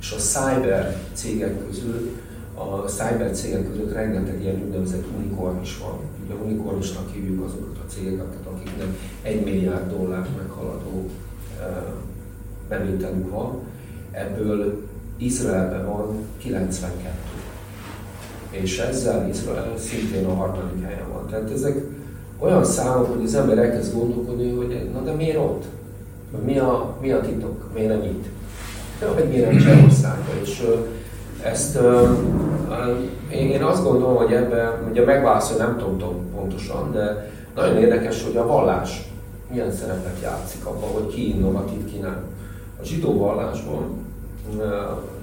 És 0.00 0.12
a 0.12 0.16
cyber 0.16 0.96
cégek 1.12 1.66
közül, 1.66 2.20
a 2.54 2.88
cyber 2.88 3.30
cégek 3.30 3.70
között 3.70 3.92
rengeteg 3.92 4.40
ilyen 4.42 4.62
úgynevezett 4.64 5.04
unicorn 5.16 5.60
is 5.60 5.78
van. 5.78 5.98
Ugye 6.24 6.34
unicornisnak 6.34 7.12
hívjuk 7.12 7.44
azokat 7.44 7.76
a 7.76 7.90
cégeket, 7.90 8.46
akiknek 8.52 8.88
egy 9.22 9.44
milliárd 9.44 9.90
dollárt 9.90 10.36
meghaladó 10.36 11.10
bevételük 12.68 13.30
van 13.30 13.60
ebből 14.10 14.86
Izraelben 15.16 15.86
van 15.86 16.24
92. 16.38 17.14
És 18.50 18.78
ezzel 18.78 19.28
Izrael 19.28 19.78
szintén 19.78 20.26
a 20.26 20.34
harmadik 20.34 20.84
helyen 20.84 21.08
van. 21.12 21.26
Tehát 21.26 21.50
ezek 21.50 21.84
olyan 22.38 22.64
számok, 22.64 23.14
hogy 23.14 23.24
az 23.24 23.34
ember 23.34 23.58
elkezd 23.58 23.94
gondolkodni, 23.94 24.50
hogy 24.50 24.90
na 24.92 25.00
de 25.00 25.12
miért 25.12 25.38
ott? 25.38 25.64
Mi 26.44 26.58
a, 26.58 26.96
mi 27.00 27.10
a 27.10 27.20
titok? 27.20 27.72
Miért 27.74 27.88
nem 27.88 28.02
itt? 28.02 28.24
Vagy 29.14 29.28
miért 29.28 29.50
nem 29.50 29.60
Csehországban? 29.60 30.34
És 30.42 30.66
ezt 31.42 31.78
én 33.30 33.62
azt 33.62 33.84
gondolom, 33.84 34.16
hogy 34.16 34.32
ebben, 34.32 34.72
ugye 34.90 35.04
megválaszol, 35.04 35.56
nem 35.56 35.76
tudom 35.78 36.30
pontosan, 36.34 36.92
de 36.92 37.30
nagyon 37.54 37.76
érdekes, 37.76 38.24
hogy 38.24 38.36
a 38.36 38.46
vallás 38.46 39.12
milyen 39.50 39.72
szerepet 39.72 40.16
játszik 40.22 40.66
abban, 40.66 40.90
hogy 40.90 41.06
ki 41.06 41.34
innovatív, 41.34 41.84
ki 41.84 41.98
nem. 41.98 42.22
A 42.80 42.84
zsidó 42.84 43.18
vallásban 43.18 43.82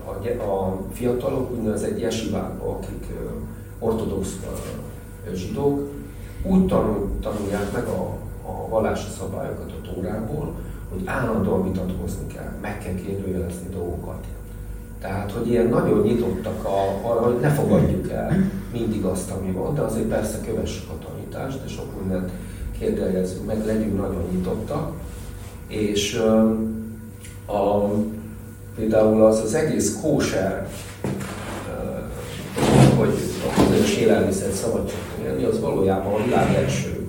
a, 0.06 0.44
a 0.44 0.82
fiatalok 0.92 1.52
úgynevezett 1.52 2.00
jesivákba, 2.00 2.70
akik 2.70 3.06
ortodox 3.80 4.28
zsidók, 5.34 5.90
úgy 6.48 6.66
tanul, 6.66 7.10
tanulják 7.22 7.72
meg 7.72 7.88
a, 7.88 8.18
a 8.48 8.70
vallási 8.70 9.08
szabályokat 9.20 9.72
a 9.72 9.94
Tórából, 9.94 10.54
hogy 10.90 11.02
állandóan 11.06 11.64
vitatkozni 11.64 12.28
kell, 12.28 12.52
meg 12.62 12.78
kell 12.78 12.96
kérdőjelezni 12.96 13.70
dolgokat. 13.72 14.24
Tehát, 15.00 15.32
hogy 15.32 15.48
ilyen 15.48 15.68
nagyon 15.68 16.02
nyitottak 16.02 16.66
a, 16.66 17.08
arra, 17.10 17.22
hogy 17.22 17.40
ne 17.40 17.50
fogadjuk 17.50 18.12
el 18.12 18.52
mindig 18.72 19.04
azt, 19.04 19.32
ami 19.32 19.52
van, 19.52 19.76
de 19.76 19.82
azért 19.82 20.08
persze 20.08 20.42
kövessük 20.46 20.90
a 20.90 21.06
tanítást, 21.06 21.60
és 21.66 21.72
sok 21.72 22.00
mindent 22.00 22.32
kérdejezzük 22.80 23.46
meg, 23.46 23.66
legyünk 23.66 23.98
nagyon 23.98 24.24
nyitottak. 24.32 24.92
És 25.68 26.16
A, 27.48 27.90
például 28.76 29.26
az 29.26 29.40
az 29.40 29.54
egész 29.54 30.00
kóser, 30.02 30.68
hogy 32.98 33.14
a 33.48 33.70
közös 33.70 33.98
élelmiszer 33.98 34.52
szabadságon 34.52 35.05
élni, 35.36 35.44
az 35.44 35.60
valójában 35.60 36.14
a 36.14 36.24
világ 36.24 36.54
első 36.54 37.08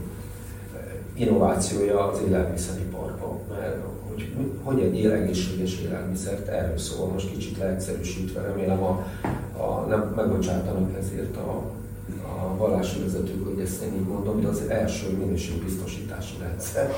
innovációja 1.14 2.08
az 2.08 2.20
élelmiszeriparban. 2.28 3.38
Mert 3.48 3.76
hogy, 4.08 4.32
hogy 4.62 4.80
egy 4.80 5.06
egészséges 5.06 5.80
élelmiszert, 5.80 6.48
erről 6.48 6.78
szól 6.78 7.06
most 7.06 7.30
kicsit 7.30 7.58
leegyszerűsítve, 7.58 8.40
remélem 8.40 8.82
a, 8.82 9.06
a, 9.56 9.86
nem 9.88 10.12
megbocsátanak 10.16 10.98
ezért 10.98 11.36
a 11.36 11.62
a 12.22 12.56
vallási 12.56 13.00
vezetők, 13.00 13.44
hogy 13.44 13.60
ezt 13.60 13.82
én 13.82 13.94
így 13.94 14.06
mondom, 14.08 14.40
de 14.40 14.48
az 14.48 14.62
első 14.68 15.16
minőségbiztosítási 15.16 16.34
rendszer. 16.40 16.92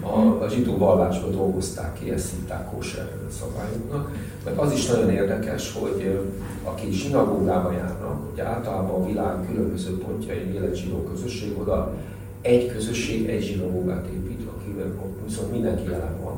A, 0.00 0.44
a 0.44 0.48
zsidó 0.48 0.76
vallásban 0.76 1.30
dolgozták 1.30 1.98
ki, 1.98 2.10
ezt 2.10 2.30
hívták 2.30 2.70
kóser 2.70 3.10
szabályoknak. 3.40 4.10
Meg 4.44 4.58
az 4.58 4.72
is 4.72 4.86
nagyon 4.86 5.10
érdekes, 5.10 5.72
hogy 5.72 6.20
aki 6.64 6.90
zsinagógába 6.90 7.72
járnak, 7.72 8.30
hogy 8.30 8.40
általában 8.40 9.02
a 9.02 9.06
világ 9.06 9.46
különböző 9.46 9.98
pontjai 9.98 10.54
élet 10.54 10.76
zsidó 10.76 11.02
közösség, 11.02 11.58
oda 11.58 11.94
egy 12.40 12.72
közösség 12.72 13.28
egy 13.28 13.42
zsinagógát 13.42 14.06
épít, 14.06 14.48
akivel 14.56 14.92
viszont 15.26 15.52
mindenki 15.52 15.90
jelen 15.90 16.20
van. 16.22 16.36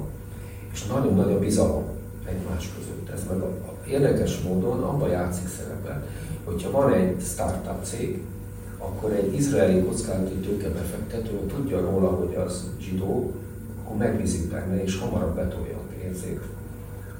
És 0.72 0.86
nagyon 0.86 1.14
nagy 1.14 1.32
a 1.32 1.38
bizalom 1.38 1.84
egymás 2.24 2.70
között. 2.78 3.08
Ez 3.14 3.26
meg 3.30 3.40
a, 3.40 3.46
a 3.46 3.88
érdekes 3.88 4.40
módon 4.40 4.82
abban 4.82 5.08
játszik 5.08 5.48
szerepet, 5.48 6.06
hogyha 6.50 6.70
van 6.70 6.92
egy 6.92 7.16
startup 7.20 7.84
cég, 7.84 8.22
akkor 8.78 9.12
egy 9.12 9.34
izraeli 9.34 9.82
kockázati 9.82 10.34
tőkebefektető 10.34 11.40
tudja 11.54 11.80
róla, 11.80 12.08
hogy 12.08 12.34
az 12.34 12.70
zsidó, 12.80 13.32
akkor 13.84 13.96
megbízik 13.96 14.50
benne, 14.50 14.82
és 14.82 14.98
hamarabb 14.98 15.34
betolja 15.34 15.76
a 15.76 15.92
pénzét 16.00 16.40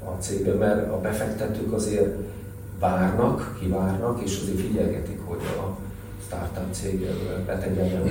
a 0.04 0.10
cégbe, 0.20 0.52
mert 0.54 0.92
a 0.92 1.00
befektetők 1.00 1.72
azért 1.72 2.16
várnak, 2.78 3.56
kivárnak, 3.60 4.22
és 4.22 4.40
azért 4.42 4.60
figyelgetik, 4.60 5.20
hogy 5.24 5.40
a 5.58 5.76
startup 6.26 6.74
cég 6.74 7.06
betegyen 7.46 8.06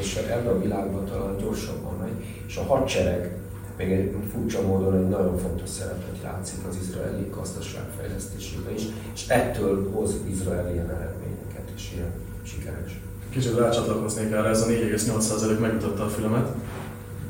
és 0.00 0.16
ebben 0.16 0.54
a 0.54 0.60
világban 0.60 1.04
talán 1.04 1.36
gyorsabban 1.36 1.98
megy, 2.00 2.24
és 2.46 2.56
a 2.56 2.62
hadsereg 2.62 3.39
még 3.80 3.92
egy 3.92 4.14
furcsa 4.32 4.62
módon 4.62 4.94
egy 4.96 5.08
nagyon 5.08 5.38
fontos 5.38 5.68
szerepet 5.68 6.16
játszik 6.22 6.58
az 6.68 6.76
izraeli 6.82 7.26
gazdaság 7.36 7.82
fejlesztésében 7.98 8.74
is, 8.74 8.82
és 9.14 9.28
ettől 9.28 9.90
hoz 9.92 10.14
Izrael 10.30 10.72
ilyen 10.72 10.90
eredményeket, 10.90 11.66
és 11.76 11.92
ilyen 11.94 12.12
sikeres. 12.42 13.00
Kicsit 13.30 13.58
rácsatlakoznék 13.58 14.32
erre, 14.32 14.48
ez 14.48 14.62
a 14.62 14.66
4,8% 14.66 15.60
megmutatta 15.60 16.04
a 16.04 16.08
filmet. 16.08 16.48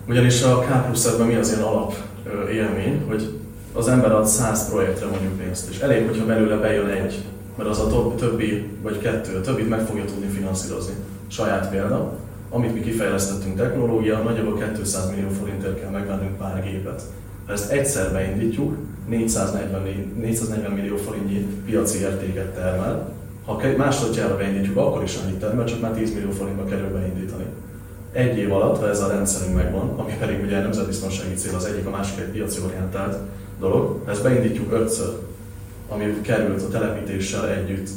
Ugyanis 0.09 0.43
a 0.43 0.59
K 0.59 0.85
plusz 0.85 1.17
mi 1.17 1.35
az 1.35 1.49
ilyen 1.49 1.63
alap 1.63 1.95
élmény, 2.53 3.05
hogy 3.09 3.39
az 3.73 3.89
ember 3.89 4.13
ad 4.13 4.27
100 4.27 4.69
projektre 4.69 5.07
mondjuk 5.07 5.39
pénzt, 5.39 5.71
és 5.71 5.79
elég, 5.79 6.07
hogyha 6.07 6.27
belőle 6.27 6.57
bejön 6.57 6.89
egy, 6.89 7.25
mert 7.57 7.69
az 7.69 7.79
a 7.79 8.15
többi, 8.17 8.69
vagy 8.83 8.99
kettő, 8.99 9.37
a 9.37 9.41
többit 9.41 9.69
meg 9.69 9.87
fogja 9.87 10.05
tudni 10.05 10.27
finanszírozni. 10.27 10.95
Saját 11.29 11.71
példa, 11.71 12.19
amit 12.51 12.75
mi 12.75 12.81
kifejlesztettünk 12.81 13.57
technológia, 13.57 14.19
nagyjából 14.19 14.59
200 14.75 15.11
millió 15.11 15.29
forintért 15.29 15.81
kell 15.81 15.91
megvennünk 15.91 16.37
pár 16.37 16.63
gépet. 16.63 17.03
Ha 17.47 17.53
ezt 17.53 17.71
egyszer 17.71 18.13
beindítjuk, 18.13 18.77
440, 19.09 20.13
440 20.21 20.73
millió 20.73 20.97
forintnyi 20.97 21.47
piaci 21.65 21.99
értéket 21.99 22.55
termel, 22.55 23.13
ha 23.45 23.61
másodjára 23.77 24.37
beindítjuk, 24.37 24.77
akkor 24.77 25.03
is 25.03 25.17
annyit 25.17 25.39
termel, 25.39 25.65
csak 25.65 25.81
már 25.81 25.93
10 25.93 26.15
millió 26.15 26.31
forintba 26.31 26.65
kerül 26.65 26.93
beindítani. 26.93 27.45
Egy 28.13 28.39
év 28.39 28.53
alatt, 28.53 28.79
ha 28.79 28.89
ez 28.89 29.01
a 29.01 29.09
rendszerünk 29.09 29.55
megvan, 29.55 29.89
ami 29.97 30.13
pedig 30.19 30.43
ugye 30.43 30.61
nemzetbiztonsági 30.61 31.35
cél, 31.35 31.55
az 31.55 31.65
egyik, 31.65 31.87
a 31.87 31.91
másik 31.91 32.19
egy 32.19 32.31
piaci 32.31 32.61
orientált 32.65 33.17
dolog, 33.61 34.01
ha 34.05 34.11
ezt 34.11 34.23
beindítjuk 34.23 34.73
ötször, 34.73 35.19
ami 35.89 36.21
került 36.21 36.63
a 36.63 36.69
telepítéssel 36.69 37.49
együtt 37.49 37.89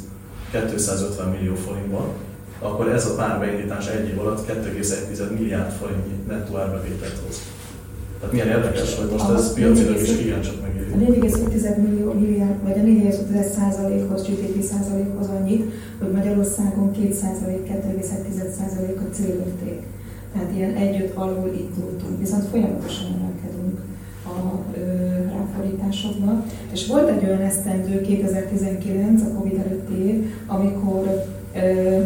250 0.50 1.28
millió 1.28 1.54
forintba, 1.54 2.12
akkor 2.58 2.88
ez 2.88 3.06
a 3.06 3.14
pár 3.14 3.38
beindítás 3.38 3.88
egy 3.88 4.08
év 4.08 4.18
alatt 4.18 4.46
2,1 4.48 5.38
milliárd 5.38 5.72
forintnyi 5.72 6.14
nettó 6.28 6.56
árbevételt 6.56 7.18
hoz. 7.26 7.40
Tehát 8.18 8.32
milyen 8.32 8.58
érdekes, 8.58 8.96
hogy 8.98 9.10
most 9.10 9.30
ez 9.30 9.52
piacilag 9.52 10.00
is 10.00 10.20
igencsak 10.20 10.60
megéri. 10.62 10.90
A 10.92 10.96
4,5 10.96 11.76
millió 11.76 12.12
milliárd, 12.12 12.62
vagy 12.62 12.78
a 12.78 12.82
4,5 12.82 13.52
százalékhoz, 13.58 14.22
GDP 14.22 14.62
százalékhoz 14.62 15.28
annyit, 15.28 15.72
hogy 15.98 16.10
Magyarországon 16.12 16.92
2 16.92 17.12
százalék, 17.12 17.62
2,1 17.72 18.50
százalék 18.58 18.98
a 19.00 19.14
célérték. 19.14 19.80
Tehát 20.32 20.50
ilyen 20.56 20.74
együtt 20.74 21.16
alul 21.16 21.52
indultunk, 21.64 22.18
viszont 22.18 22.44
folyamatosan 22.44 23.06
emelkedünk 23.16 23.78
a 24.24 24.36
ö, 24.76 24.82
ráfordításokban. 25.36 26.44
És 26.72 26.86
volt 26.86 27.08
egy 27.08 27.24
olyan 27.24 27.40
esztendő 27.40 28.00
2019, 28.00 29.22
a 29.22 29.38
Covid 29.38 29.58
előtti 29.58 29.94
év, 29.94 30.32
amikor 30.46 31.24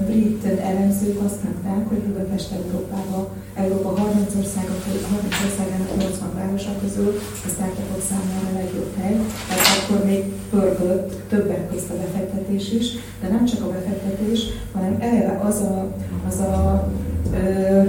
brit 0.07 0.45
elemzők 0.45 1.19
azt 1.25 1.43
mondták, 1.45 1.89
hogy 1.89 1.99
Budapest 1.99 2.53
Európába, 2.53 3.35
Európa 3.55 3.89
30 3.89 4.35
országa, 4.35 4.73
30 5.11 5.35
országának 5.47 5.97
80 5.97 6.35
városa 6.35 6.73
közül 6.81 7.19
a 7.47 7.49
startupok 7.49 8.03
számára 8.09 8.49
a 8.53 8.59
legjobb 8.63 8.93
hely. 9.01 9.17
Ez 9.51 9.61
akkor 9.79 10.05
még 10.05 10.23
pörgött 10.51 11.29
többek 11.29 11.71
közt 11.71 11.91
a 11.91 11.97
befektetés 11.97 12.73
is, 12.73 12.87
de 13.21 13.29
nem 13.29 13.45
csak 13.45 13.63
a 13.63 13.71
befektetés, 13.71 14.41
hanem 14.73 14.97
eleve 15.01 15.41
az 15.45 15.61
a, 15.61 15.95
az 16.29 16.39
a 16.39 16.89
ö, 17.33 17.83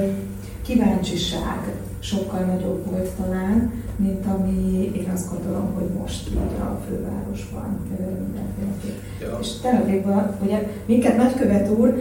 kíváncsiság 0.62 1.60
sokkal 2.00 2.40
nagyobb 2.40 2.86
volt 2.92 3.10
talán, 3.10 3.72
mint 3.96 4.26
ami 4.26 4.92
én 4.96 5.12
azt 5.14 5.30
gondolom, 5.32 5.74
hogy 5.74 5.88
most 6.00 6.30
így 6.30 6.38
a 6.60 6.80
fővárosban 6.88 7.80
mindenféleképp. 8.24 8.98
Ja. 9.22 9.38
És 9.42 9.48
Tel 9.62 9.82
Avivban, 9.82 10.38
ugye 10.44 10.68
minket 10.86 11.18
nagykövet 11.18 11.70
úr, 11.70 11.94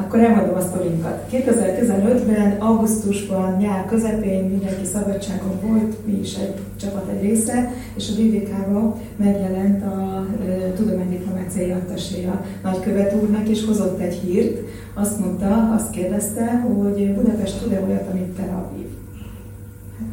akkor 0.00 0.20
elmondom 0.20 0.56
a 0.56 0.60
sztorinkat. 0.60 1.28
2015-ben, 1.32 2.56
augusztusban, 2.58 3.56
nyár 3.56 3.86
közepén 3.86 4.44
mindenki 4.44 4.84
szabadságon 4.84 5.60
volt, 5.62 6.06
mi 6.06 6.18
is 6.22 6.34
egy 6.34 6.54
csapat 6.80 7.08
egy 7.08 7.22
része, 7.22 7.72
és 7.96 8.08
a 8.08 8.20
BBK-ba 8.20 8.96
megjelent 9.16 9.82
a 9.82 10.26
e, 10.48 10.72
tudománydiplomáciai 10.72 11.70
attaséja 11.70 12.44
nagykövet 12.62 13.14
úrnak, 13.14 13.48
és 13.48 13.64
hozott 13.64 14.00
egy 14.00 14.14
hírt. 14.14 14.58
Azt 14.94 15.18
mondta, 15.18 15.74
azt 15.74 15.90
kérdezte, 15.90 16.60
hogy 16.60 17.14
Budapest 17.14 17.62
tud-e 17.62 17.80
olyat, 17.86 18.08
amit 18.12 18.36
Tel 18.36 18.70
Aviv 18.70 18.87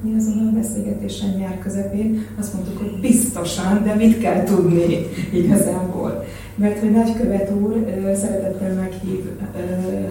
mi 0.05 0.15
azon 0.17 0.47
a 0.47 0.57
beszélgetésen 0.57 1.29
nyár 1.29 1.59
közepén 1.59 2.25
azt 2.39 2.53
mondtuk, 2.53 2.77
hogy 2.77 2.99
biztosan, 2.99 3.83
de 3.83 3.93
mit 3.93 4.19
kell 4.19 4.43
tudni 4.43 4.97
igazából. 5.33 6.23
Mert 6.55 6.79
hogy 6.79 6.91
nagykövet 6.91 7.51
úr 7.51 7.73
szeretettel 8.15 8.73
meghív 8.73 9.25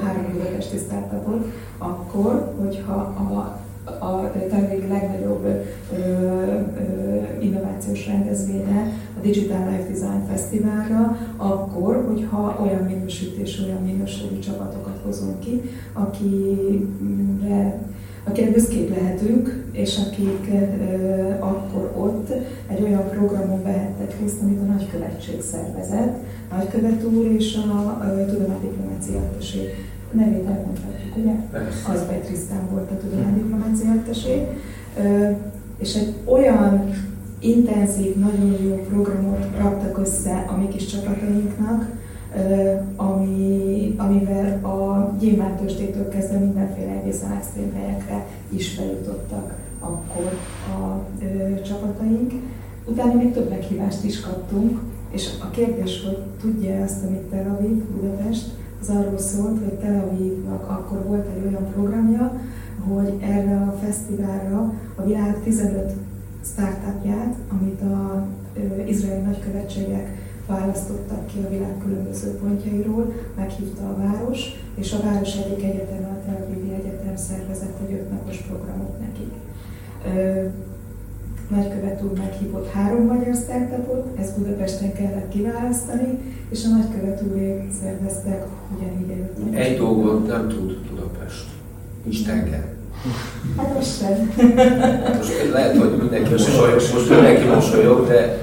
három 0.02 0.32
budapesti 0.32 0.76
startupot, 0.76 1.46
akkor, 1.78 2.54
hogyha 2.60 2.92
a 2.92 3.62
a 3.84 4.30
talán 4.48 4.88
legnagyobb 4.88 5.44
ö, 5.44 5.96
ö, 5.96 6.62
innovációs 7.40 8.06
rendezvénye, 8.06 8.92
a 9.18 9.20
Digital 9.22 9.68
Life 9.70 9.88
Design 9.92 10.26
Fesztiválra, 10.28 11.18
akkor, 11.36 12.04
hogyha 12.08 12.58
olyan 12.62 12.82
minősítés, 12.82 13.60
olyan 13.66 13.82
minőségi 13.82 14.38
csapatokat 14.38 15.00
hozunk 15.04 15.40
ki, 15.40 15.60
akire 15.92 17.78
akire 18.24 18.50
büszkék 18.50 18.96
lehetünk, 18.96 19.64
és 19.72 19.98
akik 20.06 20.50
akkor 21.38 21.92
ott 21.96 22.30
egy 22.68 22.82
olyan 22.82 23.08
programon 23.08 23.62
vehettek 23.62 24.20
részt, 24.20 24.42
amit 24.42 24.60
a 24.60 24.72
nagykövetség 24.72 25.40
szervezett. 25.42 26.16
Nagykövet 26.50 27.04
úr 27.04 27.26
és 27.26 27.56
a, 27.56 28.04
tudománydiplomácia 28.26 29.18
attesé 29.18 29.74
nevét 30.14 30.46
elmondhatjuk, 30.46 31.16
ugye? 31.16 31.32
Az 31.92 32.04
Trisztán 32.24 32.68
volt 32.70 32.90
a 32.90 32.96
tudománydiplomácia 32.96 33.90
attesé. 33.90 34.46
És 35.78 35.94
egy 35.94 36.14
olyan 36.24 36.90
intenzív, 37.38 38.16
nagyon 38.16 38.62
jó 38.62 38.74
programot 38.88 39.46
raktak 39.58 39.98
össze 39.98 40.44
a 40.48 40.56
mi 40.56 40.68
kis 40.68 40.86
csapatainknak, 40.86 41.86
ami, 42.96 43.94
amivel 43.96 44.64
a 44.64 45.10
gyémántőstétől 45.18 46.08
kezdve 46.08 46.38
mindenféle 46.38 46.90
egészen 46.90 47.32
extrém 47.32 47.72
helyekre 47.74 48.26
is 48.48 48.74
feljutottak 48.74 49.54
akkor 49.84 50.32
a 50.74 51.04
ö, 51.24 51.60
csapataink. 51.62 52.32
Utána 52.86 53.14
még 53.14 53.32
több 53.32 53.48
meghívást 53.48 54.04
is 54.04 54.20
kaptunk, 54.20 54.80
és 55.10 55.28
a 55.42 55.50
kérdés, 55.50 56.04
hogy 56.04 56.18
tudja 56.40 56.82
azt, 56.82 57.04
amit 57.04 57.22
Tel 57.22 57.56
Aviv, 57.58 57.82
Budapest, 57.82 58.44
az 58.80 58.88
arról 58.88 59.18
szólt, 59.18 59.58
hogy 59.58 59.72
Tel 59.72 60.08
Avivnak 60.08 60.70
akkor 60.70 61.04
volt 61.06 61.26
egy 61.36 61.46
olyan 61.46 61.72
programja, 61.72 62.40
hogy 62.88 63.14
erre 63.20 63.56
a 63.56 63.78
fesztiválra 63.82 64.72
a 64.94 65.04
világ 65.04 65.40
15 65.42 65.92
startupját, 66.44 67.34
amit 67.48 67.80
a 67.80 68.26
izraeli 68.86 69.22
nagykövetségek 69.22 70.23
választottak 70.46 71.26
ki 71.26 71.38
a 71.46 71.48
világ 71.48 71.74
különböző 71.84 72.30
pontjairól, 72.30 73.12
meghívta 73.36 73.82
a 73.82 73.96
város, 73.96 74.40
és 74.74 74.92
a 74.92 75.02
város 75.04 75.34
egyik 75.36 75.64
egyetem, 75.64 76.04
a 76.04 76.24
Tel 76.26 76.46
Avivi 76.46 76.74
Egyetem 76.74 77.16
szervezett 77.16 77.78
egy 77.86 77.94
ötnapos 77.94 78.36
programot 78.36 78.94
nekik. 79.00 79.32
nagykövet 81.48 82.02
úr 82.02 82.18
meghívott 82.18 82.70
három 82.70 83.06
magyar 83.06 83.34
startupot, 83.34 84.18
ezt 84.18 84.38
Budapesten 84.38 84.92
kellett 84.92 85.28
kiválasztani, 85.28 86.18
és 86.48 86.64
a 86.64 86.68
nagykövet 86.76 87.22
úrék 87.30 87.62
szerveztek 87.82 88.46
ugyanígy 88.76 89.10
előtt. 89.10 89.54
Egy 89.54 89.78
dolgot 89.78 90.26
nem 90.26 90.48
tud 90.48 90.78
Budapest, 90.90 91.44
nincs 92.02 92.26
tenger. 92.26 92.72
Hát 93.56 93.74
most 93.74 93.98
sem. 93.98 94.32
Most 95.16 95.50
lehet, 95.52 95.76
hogy 95.76 95.96
mindenki 95.98 96.30
mosolyog, 96.30 96.74
most 96.74 97.10
mindenki 97.10 97.46
mosolyog, 97.46 98.06
de 98.06 98.38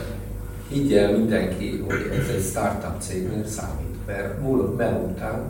higgyel 0.71 1.11
mindenki, 1.17 1.83
hogy 1.87 2.19
ez 2.19 2.35
egy 2.35 2.43
startup 2.43 3.01
cégnél 3.01 3.45
számít, 3.47 3.95
mert 4.07 4.41
múlott 4.41 4.81
után 5.09 5.41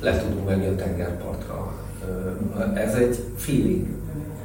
le 0.00 0.18
tudunk 0.18 0.48
menni 0.48 0.66
a 0.66 0.74
tengerpartra. 0.74 1.72
Ez 2.74 2.94
egy 2.94 3.18
feeling. 3.36 3.86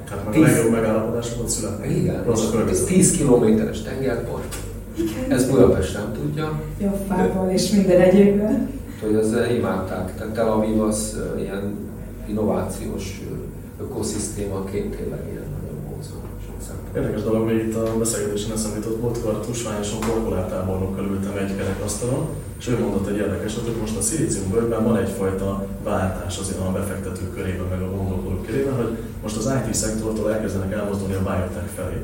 Tehát 0.09 0.29
10... 0.29 0.43
a 0.43 0.45
legjobb 0.45 0.71
megállapodásokon 0.71 1.47
születnek. 1.47 1.89
Igen, 1.89 2.23
ez 2.69 2.83
10 2.83 3.11
kilométeres 3.11 3.81
tengerpart. 3.81 4.55
Ez 5.27 5.49
Budapest 5.49 5.93
nem 5.93 6.13
tudja. 6.13 6.61
Jó, 6.77 6.99
fával 7.07 7.49
és 7.49 7.71
minden 7.71 8.01
egyébben. 8.01 8.69
Hogy 9.01 9.15
az 9.15 9.35
imádták. 9.57 10.15
Tehát 10.15 10.33
Tel 10.33 10.51
Aviv 10.51 10.81
az 10.81 11.19
ilyen 11.39 11.75
innovációs 12.27 13.21
ökoszisztémaként 13.81 14.95
tényleg 14.95 15.19
ilyen. 15.31 15.45
Érdekes 16.97 17.23
dolog, 17.23 17.43
hogy 17.47 17.55
itt 17.55 17.75
a 17.75 17.97
beszélgetésen 17.97 18.51
eszembe 18.51 18.77
jutott, 18.77 19.01
múltkor 19.01 19.39
tusványosan 19.39 19.99
korporátábornokkal 19.99 21.05
ültem 21.05 21.37
egy 21.37 21.55
kerekasztalon, 21.55 22.27
és 22.59 22.67
ő 22.67 22.79
mondott 22.79 23.07
egy 23.07 23.17
érdekeset, 23.17 23.65
hogy 23.65 23.79
most 23.79 23.97
a 23.97 24.01
szilícium 24.01 24.51
bőrben 24.51 24.83
van 24.83 24.97
egyfajta 24.97 25.67
váltás 25.83 26.37
azért 26.37 26.59
a 26.59 26.71
befektetők 26.71 27.33
körében, 27.33 27.65
meg 27.69 27.81
a 27.81 27.95
gondolkodók 27.95 28.45
körében, 28.45 28.75
hogy 28.75 28.97
most 29.23 29.37
az 29.37 29.51
IT 29.57 29.73
szektortól 29.73 30.33
elkezdenek 30.33 30.73
elmozdulni 30.73 31.13
a 31.13 31.19
biotech 31.19 31.69
felé. 31.75 31.99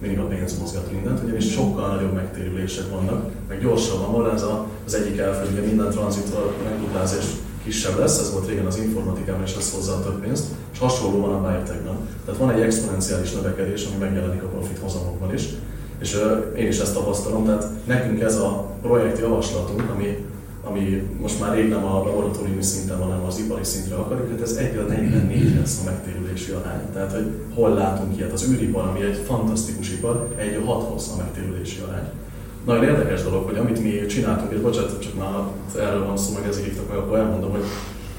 Mindig 0.00 0.18
a 0.18 0.26
pénz 0.26 0.58
mozgat 0.58 0.92
mindent, 0.92 1.22
ugyanis 1.24 1.52
sokkal 1.52 1.94
nagyobb 1.94 2.14
megtérülések 2.14 2.90
vannak, 2.90 3.30
meg 3.48 3.60
gyorsabban 3.60 4.12
van 4.12 4.34
ez 4.34 4.44
az 4.86 4.94
egyik 4.94 5.18
elfő, 5.18 5.60
minden 5.60 5.90
tranzitor 5.90 6.54
megduplázás 6.64 7.24
kisebb 7.64 7.98
lesz, 7.98 8.18
ez 8.18 8.32
volt 8.32 8.48
régen 8.48 8.66
az 8.66 8.78
informatikában, 8.78 9.42
és 9.42 9.54
ez 9.58 9.72
hozza 9.74 9.92
a 9.92 10.02
több 10.02 10.20
pénzt, 10.20 10.44
és 10.72 10.78
hasonló 10.78 11.20
van 11.20 11.34
a 11.34 11.40
biotechben. 11.40 11.96
Tehát 12.24 12.40
van 12.40 12.50
egy 12.50 12.60
exponenciális 12.60 13.32
növekedés, 13.32 13.86
ami 13.86 13.96
megjelenik 14.04 14.42
a 14.42 14.46
profit 14.46 14.78
hozamokban 14.78 15.34
is, 15.34 15.48
és 16.00 16.18
én 16.56 16.66
is 16.66 16.78
ezt 16.78 16.94
tapasztalom, 16.94 17.44
tehát 17.44 17.66
nekünk 17.86 18.20
ez 18.20 18.36
a 18.36 18.74
projekt 18.82 19.18
javaslatunk, 19.18 19.90
ami, 19.94 20.26
ami 20.64 21.10
most 21.20 21.40
már 21.40 21.54
rég 21.54 21.68
nem 21.68 21.84
a 21.84 22.04
laboratóriumi 22.04 22.62
szinten 22.62 22.98
van, 22.98 23.10
hanem 23.10 23.26
az 23.26 23.38
ipari 23.38 23.64
szintre 23.64 23.94
akarjuk, 23.94 24.26
tehát 24.26 24.42
ez 24.42 24.52
1 24.52 24.76
a 24.76 24.82
44 24.82 25.56
lesz 25.58 25.80
a 25.80 25.84
megtérülési 25.84 26.50
arány. 26.50 26.80
Tehát, 26.92 27.12
hogy 27.12 27.26
hol 27.54 27.74
látunk 27.74 28.16
ilyet. 28.16 28.32
Az 28.32 28.48
űripar, 28.50 28.88
ami 28.88 29.02
egy 29.02 29.22
fantasztikus 29.26 29.90
ipar, 29.90 30.34
1 30.36 30.54
a 30.54 30.60
6-hoz 30.60 31.10
a 31.14 31.16
megtérülési 31.16 31.80
arány. 31.88 32.08
Nagyon 32.64 32.84
érdekes 32.84 33.22
dolog, 33.22 33.44
hogy 33.46 33.56
amit 33.56 33.82
mi 33.82 34.06
csináltunk, 34.06 34.52
és 34.52 34.58
bocsánat, 34.58 35.02
csak 35.02 35.14
már 35.18 35.28
erről 35.78 36.06
van 36.06 36.16
szó, 36.16 36.32
meg 36.34 36.48
ezért 36.48 36.66
hívtak 36.66 36.88
meg, 36.88 36.96
akkor 36.96 37.18
elmondom, 37.18 37.50
hogy 37.50 37.64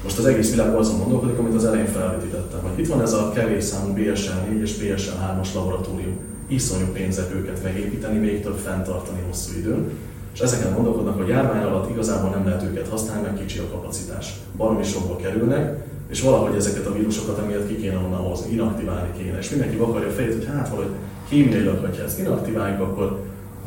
most 0.02 0.18
az 0.18 0.24
egész 0.26 0.50
világ 0.50 0.74
azon 0.74 0.98
gondolkodik, 0.98 1.38
amit 1.38 1.54
az 1.54 1.64
elején 1.64 1.86
felvetítettem, 1.86 2.60
hogy 2.62 2.78
itt 2.78 2.88
van 2.88 3.02
ez 3.02 3.12
a 3.12 3.32
kevés 3.34 3.64
számú 3.64 3.92
BSL 3.92 4.50
4 4.50 4.60
és 4.60 4.76
BSL 4.76 5.10
3-as 5.10 5.54
laboratórium. 5.54 6.18
Iszonyú 6.46 6.86
pénzek 6.92 7.34
őket 7.34 7.62
megépíteni, 7.62 8.18
még 8.18 8.42
több 8.42 8.56
fenntartani 8.56 9.18
hosszú 9.28 9.58
időn. 9.58 9.90
És 10.34 10.40
ezeken 10.40 10.74
gondolkodnak, 10.74 11.16
hogy 11.16 11.28
járvány 11.28 11.62
alatt 11.62 11.90
igazából 11.90 12.30
nem 12.30 12.44
lehet 12.44 12.62
őket 12.62 12.88
használni, 12.88 13.22
mert 13.22 13.38
kicsi 13.38 13.58
a 13.58 13.68
kapacitás. 13.70 14.34
Baromi 14.56 14.82
sokba 14.82 15.16
kerülnek, 15.16 15.84
és 16.10 16.20
valahogy 16.20 16.56
ezeket 16.56 16.86
a 16.86 16.92
vírusokat 16.92 17.38
emiatt 17.38 17.68
ki 17.68 17.76
kéne 17.76 17.96
onnan 17.96 18.20
hozni, 18.20 18.52
inaktiválni 18.52 19.08
kéne. 19.16 19.38
És 19.38 19.50
mindenki 19.50 19.76
vakarja 19.76 20.08
a 20.08 20.10
fejét, 20.10 20.32
hogy 20.32 20.46
hát 20.46 20.68
valahogy 20.68 20.92
kémiailag, 21.28 21.78
hogyha 21.80 22.04
ezt 22.04 22.18
inaktiváljuk, 22.18 22.80
akkor 22.80 23.20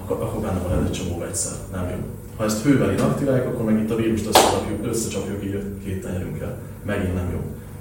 akkor, 0.06 0.26
akkor 0.26 0.42
benne 0.42 0.60
van 0.60 0.86
egy 0.86 0.92
csomó 0.92 1.18
vegyszer, 1.18 1.54
nem 1.72 1.90
jó. 1.90 1.98
Ha 2.38 2.44
ezt 2.44 2.64
hővel 2.64 2.92
inaktiváljuk, 2.92 3.48
akkor 3.48 3.66
meg 3.66 3.80
itt 3.80 3.92
a 3.92 3.96
vírust 3.96 4.28
összecsapjuk, 4.28 4.88
összecsapjuk 4.88 5.44
így 5.44 5.56
a 5.56 5.84
két 5.86 6.02
tenyerünkkel. 6.02 6.58
Megint 6.86 7.14
nem 7.14 7.30
jó. 7.32 7.40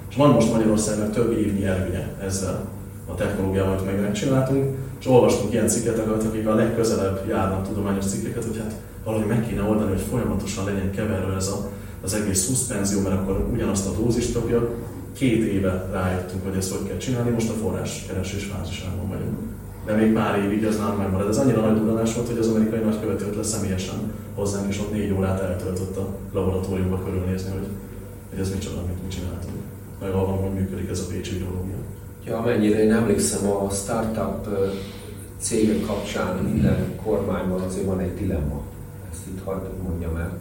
És 0.09 0.15
van 0.15 0.29
most 0.29 0.51
Magyarországnak 0.51 1.13
több 1.13 1.37
évnyi 1.37 1.65
előnye 1.65 2.13
ezzel 2.21 2.69
a 3.07 3.15
technológiával, 3.15 3.71
amit 3.71 3.85
meg 3.85 4.01
megcsináltunk, 4.01 4.75
és 4.99 5.07
olvastunk 5.07 5.53
ilyen 5.53 5.67
cikkeket, 5.67 6.07
akik 6.07 6.47
a 6.47 6.55
legközelebb 6.55 7.23
járnak 7.27 7.67
tudományos 7.67 8.05
cikkeket, 8.05 8.43
hogy 8.43 8.57
hát 8.57 8.75
valahogy 9.03 9.27
meg 9.27 9.47
kéne 9.47 9.61
oldani, 9.61 9.89
hogy 9.89 10.03
folyamatosan 10.09 10.65
legyen 10.65 10.91
keverő 10.91 11.35
ez 11.35 11.47
a, 11.47 11.69
az 12.03 12.13
egész 12.13 12.43
szuszpenzió, 12.43 13.01
mert 13.01 13.15
akkor 13.15 13.49
ugyanazt 13.53 13.87
a 13.87 14.01
dózist 14.01 14.33
kapja. 14.33 14.69
Két 15.13 15.43
éve 15.43 15.89
rájöttünk, 15.91 16.43
hogy 16.43 16.57
ezt 16.57 16.71
hogy 16.71 16.87
kell 16.87 16.97
csinálni, 16.97 17.29
most 17.29 17.49
a 17.49 17.53
forráskeresés 17.53 18.43
fázisában 18.43 19.09
vagyunk 19.09 19.44
de 19.85 19.95
még 19.95 20.13
pár 20.13 20.43
évig 20.43 20.63
ez 20.63 20.77
nem 20.77 20.95
megmarad. 20.97 21.29
Ez 21.29 21.37
annyira 21.37 21.61
nagy 21.61 21.79
duranás 21.79 22.15
volt, 22.15 22.27
hogy 22.27 22.37
az 22.37 22.47
amerikai 22.47 22.79
nagykövető 22.79 23.33
le 23.35 23.43
személyesen 23.43 24.11
hozzánk, 24.35 24.67
és 24.69 24.79
ott 24.79 24.91
négy 24.91 25.11
órát 25.11 25.41
eltöltött 25.41 25.97
a 25.97 26.07
laboratóriumba 26.33 27.03
körülnézni, 27.03 27.51
hogy, 27.51 27.67
hogy 28.29 28.39
ez 28.39 28.53
micsoda, 28.53 28.77
amit 28.77 29.03
mi 29.03 29.09
csináltunk. 29.09 29.55
Meg 30.01 30.11
abban, 30.11 30.37
hogy 30.37 30.53
működik 30.53 30.89
ez 30.89 30.99
a 30.99 31.11
pécsi 31.11 31.35
ideológia. 31.35 31.75
Ja, 32.25 32.37
amennyire 32.37 32.83
én 32.83 32.93
emlékszem, 32.93 33.49
a 33.49 33.69
startup 33.69 34.47
cégek 35.39 35.85
kapcsán 35.85 36.35
minden 36.35 36.99
kormányban 37.03 37.61
azért 37.61 37.85
van 37.85 37.99
egy 37.99 38.13
dilemma. 38.13 38.61
Ezt 39.11 39.27
itt 39.27 39.43
hagyd 39.43 39.83
mondjam 39.83 40.15
el. 40.15 40.37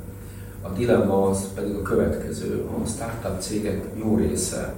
A 0.63 0.69
dilemma 0.69 1.29
az 1.29 1.49
pedig 1.55 1.75
a 1.75 1.83
következő. 1.83 2.65
A 2.83 2.87
startup 2.87 3.41
cégek 3.41 3.85
jó 3.95 4.17
része 4.17 4.75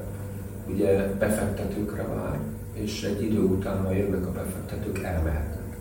ugye 0.68 1.14
befektetőkre 1.18 2.02
vár, 2.02 2.38
és 2.82 3.02
egy 3.02 3.22
idő 3.22 3.40
után, 3.40 3.84
ha 3.84 3.92
jönnek 3.92 4.26
a 4.26 4.32
befektetők, 4.32 5.02
elmehetnek. 5.02 5.76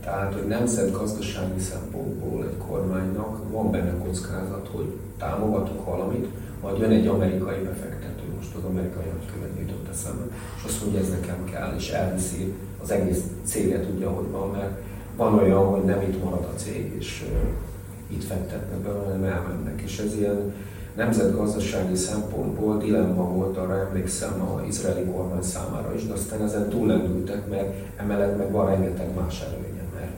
Tehát, 0.00 0.32
hogy 0.32 0.46
nemzetgazdasági 0.46 1.60
szempontból 1.60 2.44
egy 2.44 2.56
kormánynak 2.68 3.50
van 3.50 3.70
benne 3.70 3.92
kockázat, 3.98 4.68
hogy 4.72 4.92
támogatok 5.18 5.84
valamit, 5.84 6.26
majd 6.62 6.78
jön 6.78 6.90
egy 6.90 7.06
amerikai 7.06 7.62
befektető, 7.62 8.22
most 8.36 8.54
az 8.54 8.64
amerikai 8.64 9.04
nagykövet 9.04 9.58
jutott 9.58 9.88
eszembe, 9.92 10.24
és 10.56 10.64
azt 10.64 10.82
mondja, 10.82 11.00
ez 11.00 11.10
nekem 11.10 11.44
kell, 11.44 11.74
és 11.76 11.90
elviszi 11.90 12.52
az 12.82 12.90
egész 12.90 13.22
céget 13.44 13.86
ugye, 13.96 14.06
hogy 14.06 14.30
van, 14.30 14.50
mert 14.50 14.80
van 15.16 15.38
olyan, 15.38 15.66
hogy 15.66 15.84
nem 15.84 16.00
itt 16.00 16.24
marad 16.24 16.48
a 16.54 16.56
cég, 16.56 16.94
és 16.98 17.24
uh, 17.28 18.16
itt 18.16 18.24
fektetnek 18.24 18.78
be, 18.78 18.90
hanem 18.90 19.24
elmennek. 19.24 19.80
És 19.80 19.98
ez 19.98 20.16
ilyen 20.16 20.52
nemzetgazdasági 20.94 21.96
szempontból 21.96 22.78
dilemma 22.78 23.24
volt, 23.24 23.56
arra 23.56 23.78
emlékszem 23.78 24.42
az 24.42 24.68
izraeli 24.68 25.04
kormány 25.04 25.42
számára 25.42 25.94
is, 25.94 26.06
de 26.06 26.12
aztán 26.12 26.42
ezen 26.42 26.68
túlendültek, 26.68 27.48
mert 27.48 27.74
emellett 27.96 28.38
meg 28.38 28.50
van 28.50 28.66
rengeteg 28.66 29.14
más 29.14 29.40
előnye, 29.40 29.82
mert 29.94 30.10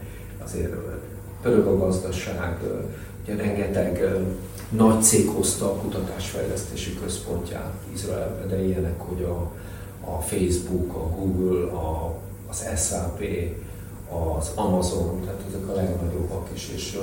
azért 0.45 0.75
pörög 1.43 1.67
a 1.67 1.79
gazdaság, 1.79 2.59
ugye 3.23 3.37
rengeteg 3.37 4.19
nagy 4.69 5.03
cég 5.03 5.29
hozta 5.29 5.65
a 5.65 5.75
kutatásfejlesztési 5.75 6.99
központját 7.03 7.73
Izraelbe, 7.93 8.47
de 8.47 8.65
ilyenek, 8.65 9.01
hogy 9.01 9.23
a, 9.23 9.51
a 10.11 10.21
Facebook, 10.21 10.95
a 10.95 11.09
Google, 11.17 11.73
a, 11.73 12.15
az 12.49 12.67
SAP, 12.77 13.25
az 14.39 14.51
Amazon, 14.55 15.21
tehát 15.25 15.41
ezek 15.49 15.69
a 15.69 15.75
legnagyobbak 15.75 16.49
is, 16.55 16.71
és 16.75 16.99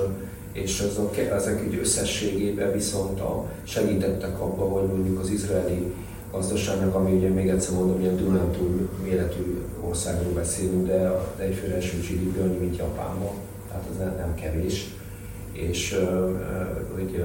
és 0.51 0.79
azok, 0.79 1.17
ezek 1.17 1.61
egy 1.61 1.79
összességében 1.81 2.71
viszont 2.71 3.19
a, 3.19 3.45
segítettek 3.63 4.41
abban, 4.41 4.69
hogy 4.69 4.87
mondjuk 4.87 5.19
az 5.19 5.29
izraeli 5.29 5.93
gazdaságnak, 6.31 6.95
ami 6.95 7.11
ugye 7.11 7.29
még 7.29 7.49
egyszer 7.49 7.75
mondom, 7.75 8.01
ilyen 8.01 8.17
Dunántúl 8.17 8.89
méretű 9.03 9.61
országról 9.81 10.33
beszélünk, 10.33 10.87
de, 10.87 11.11
de 11.37 11.43
egy 11.43 11.71
első 11.73 11.97
GDP 11.97 12.41
annyi, 12.41 12.57
mint 12.57 12.77
Japánban, 12.77 13.33
tehát 13.67 13.85
ez 13.91 13.97
nem 14.17 14.35
kevés. 14.35 14.89
És 15.51 15.99
hogy 16.93 17.23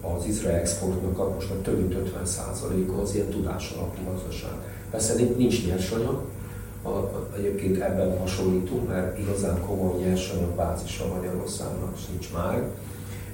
az 0.00 0.26
Izrael 0.26 0.56
exportnak 0.56 1.34
most 1.34 1.50
a 1.50 1.60
több 1.62 1.78
mint 1.78 2.10
50%-a 2.10 3.00
az 3.00 3.14
ilyen 3.14 3.28
tudás 3.28 3.74
alapú 3.76 3.98
gazdaság. 4.10 4.50
Persze 4.90 5.14
nincs 5.36 5.66
nyersanyag, 5.66 6.22
a, 6.84 6.88
a, 6.88 7.28
egyébként 7.36 7.80
ebben 7.80 8.18
hasonlítunk, 8.18 8.88
mert 8.88 9.18
igazán 9.18 9.60
komoly 9.66 10.00
nyersanyag 10.00 10.54
bázisa 10.56 11.14
Magyarországnak 11.14 11.94
nincs 12.10 12.32
már. 12.32 12.62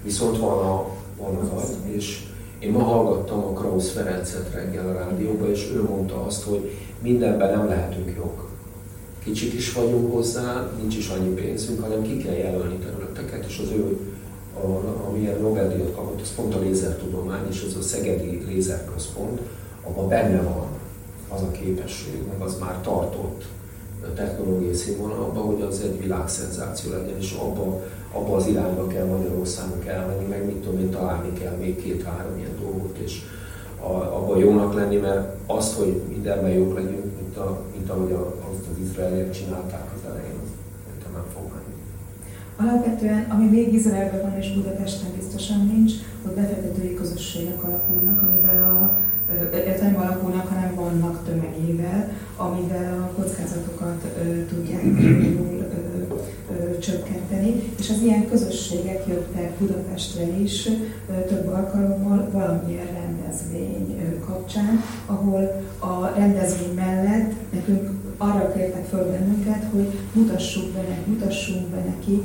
Viszont 0.02 0.38
van 0.38 0.58
a, 0.58 0.86
van 1.16 1.36
az 1.36 1.48
agy, 1.62 1.94
és 1.94 2.24
én 2.58 2.72
ma 2.72 2.82
hallgattam 2.82 3.44
a 3.44 3.52
Krausz 3.52 3.90
Ferencet 3.90 4.52
reggel 4.54 4.88
a 4.88 4.92
rádióban, 4.92 5.50
és 5.50 5.70
ő 5.74 5.82
mondta 5.82 6.24
azt, 6.24 6.42
hogy 6.42 6.70
mindenben 7.02 7.58
nem 7.58 7.68
lehetünk 7.68 8.12
jók. 8.16 8.48
Kicsik 9.24 9.52
is 9.52 9.72
vagyunk 9.72 10.12
hozzá, 10.12 10.70
nincs 10.80 10.96
is 10.96 11.08
annyi 11.08 11.34
pénzünk, 11.34 11.82
hanem 11.82 12.02
ki 12.02 12.16
kell 12.16 12.34
jelölni 12.34 12.76
területeket, 12.76 13.44
és 13.48 13.58
az 13.58 13.70
ő 13.70 13.98
a, 14.54 15.06
amilyen 15.08 15.40
Nobel-díjat 15.40 15.94
kapott, 15.94 16.20
az 16.20 16.34
pont 16.34 16.54
a 16.54 16.60
lézertudomány, 16.60 17.46
és 17.50 17.64
az 17.66 17.76
a 17.76 17.82
Szegedi 17.82 18.44
Lézerközpont, 18.46 19.40
abban 19.82 20.08
benne 20.08 20.42
van 20.42 20.69
az 21.34 21.42
a 21.42 21.50
képesség, 21.50 22.22
meg 22.28 22.40
az 22.40 22.58
már 22.58 22.80
tartott 22.80 23.44
technológiai 24.14 24.74
színvonalban, 24.74 25.42
hogy 25.42 25.60
az 25.60 25.80
egy 25.80 26.00
világszenzáció 26.00 26.90
legyen, 26.90 27.18
és 27.18 27.32
abba, 27.32 27.82
abba 28.12 28.36
az 28.36 28.46
irányba 28.46 28.86
kell 28.86 29.06
Magyarországnak 29.06 29.86
elmenni, 29.86 30.26
meg 30.28 30.46
mit 30.46 30.56
tudom 30.56 30.80
én, 30.80 30.90
találni 30.90 31.32
kell 31.32 31.56
még 31.56 31.82
két-három 31.82 32.38
ilyen 32.38 32.56
dolgot, 32.60 32.98
és 32.98 33.20
abban 34.12 34.38
jónak 34.38 34.74
lenni, 34.74 34.96
mert 34.96 35.36
azt, 35.46 35.74
hogy 35.74 36.00
mindenben 36.08 36.50
jók 36.50 36.74
legyünk, 36.74 37.20
mint, 37.20 37.36
a, 37.36 37.62
mint 37.76 37.90
ahogy 37.90 38.12
azt 38.12 38.66
az 38.72 38.78
izraeliek 38.82 39.30
csinálták 39.30 39.90
az 39.94 40.00
Alapvetően, 42.62 43.26
ami 43.30 43.48
még 43.48 43.74
Izraelben 43.74 44.20
van 44.20 44.38
és 44.38 44.52
Budapesten 44.52 45.08
biztosan 45.18 45.66
nincs, 45.66 45.92
hogy 46.22 46.32
befektetői 46.32 46.94
közösségek 46.94 47.64
alakulnak, 47.64 48.22
amivel 48.22 48.62
a 48.62 48.98
nem 49.80 49.96
alakulnak, 49.96 50.48
hanem 50.48 50.74
vannak 50.74 51.24
tömegével, 51.24 52.12
amivel 52.36 53.02
a 53.02 53.20
kockázatokat 53.20 54.04
ö, 54.24 54.44
tudják 54.44 54.82
jól 55.36 55.68
csökkenteni, 56.80 57.62
és 57.78 57.90
az 57.90 58.02
ilyen 58.02 58.28
közösségek 58.28 59.06
jöttek 59.06 59.52
Budapestre 59.58 60.22
is 60.42 60.66
ö, 60.66 61.26
több 61.28 61.48
alkalommal 61.48 62.28
valamilyen 62.32 62.86
rendezvény 62.86 63.98
ö, 64.00 64.18
kapcsán, 64.18 64.82
ahol 65.06 65.62
a 65.78 66.06
rendezvény 66.16 66.74
mellett 66.74 67.32
nekünk 67.52 67.90
arra 68.16 68.52
kértek 68.52 68.84
föl 68.84 69.10
bennünket, 69.10 69.64
hogy 69.72 69.98
mutassuk 70.12 70.72
be, 70.72 70.80
mutassunk 71.06 71.66
be 71.66 71.76
nekik 71.76 72.24